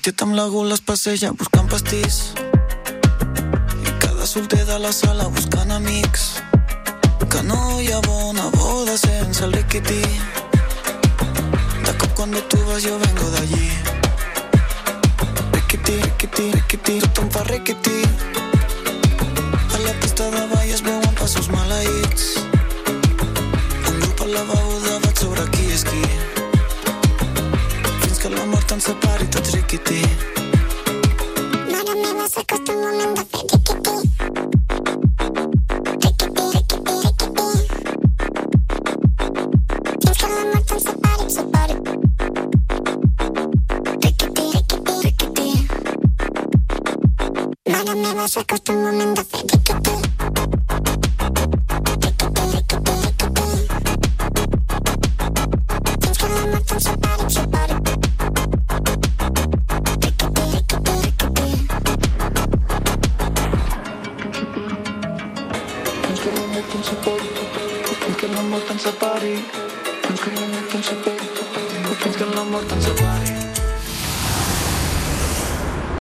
La 0.04 0.12
tieta 0.12 0.26
amb 0.26 0.36
la 0.36 0.43
gula 0.51 0.76
es 0.76 0.82
passeja 0.84 1.30
buscant 1.39 1.70
pastís 1.72 2.16
i 2.36 3.91
cada 4.04 4.26
solter 4.28 4.66
de 4.68 4.76
la 4.86 4.89
sala 4.91 5.30
buscant 5.32 5.72
amics 5.72 6.26
que 7.32 7.43
no 7.47 7.60
hi 7.80 7.88
ha 7.88 8.01
bona 8.08 8.49
boda 8.58 8.97
sense 8.99 9.45
el 9.47 9.56
riquití 9.56 10.01
de 11.86 11.93
cop 12.01 12.12
quan 12.18 12.36
tu 12.51 12.60
vas 12.68 12.84
jo 12.84 12.97
vengo 13.06 13.30
d'allí 13.38 13.70
riquití, 15.54 15.95
riquití, 16.01 16.51
riquití 16.51 16.99
tothom 17.06 17.32
fa 17.38 17.45
riquití 17.54 18.04
a 19.56 19.82
la 19.88 19.95
pista 20.04 20.30
de 20.36 20.45
ball 20.51 20.76
es 20.76 20.84
veuen 20.84 21.16
passos 21.24 21.47
maleïts 21.56 22.28
un 23.88 24.04
grup 24.04 24.28
a 24.28 24.32
la 24.36 24.45
beguda 24.51 24.99
vaig 25.08 25.26
sobre 25.28 25.49
qui 25.56 25.72
és 25.80 25.88
qui 25.93 26.32
riquití. 29.53 30.01
Riquití, 36.01 36.45
riquití, 36.53 36.95
riquití. 37.03 37.47
Fins 40.01 40.17
que 40.17 40.28
la 40.28 40.43
mort 40.53 40.71
ens 40.71 40.84
separi, 40.88 41.26
separi. 41.30 41.76
Riquití, 44.01 44.45
riquití, 44.55 44.93
riquití. 45.03 45.49
Mare 47.69 47.93
meva, 48.01 48.28
s'acosta 48.28 48.74
un 48.74 48.84
moment 48.86 49.13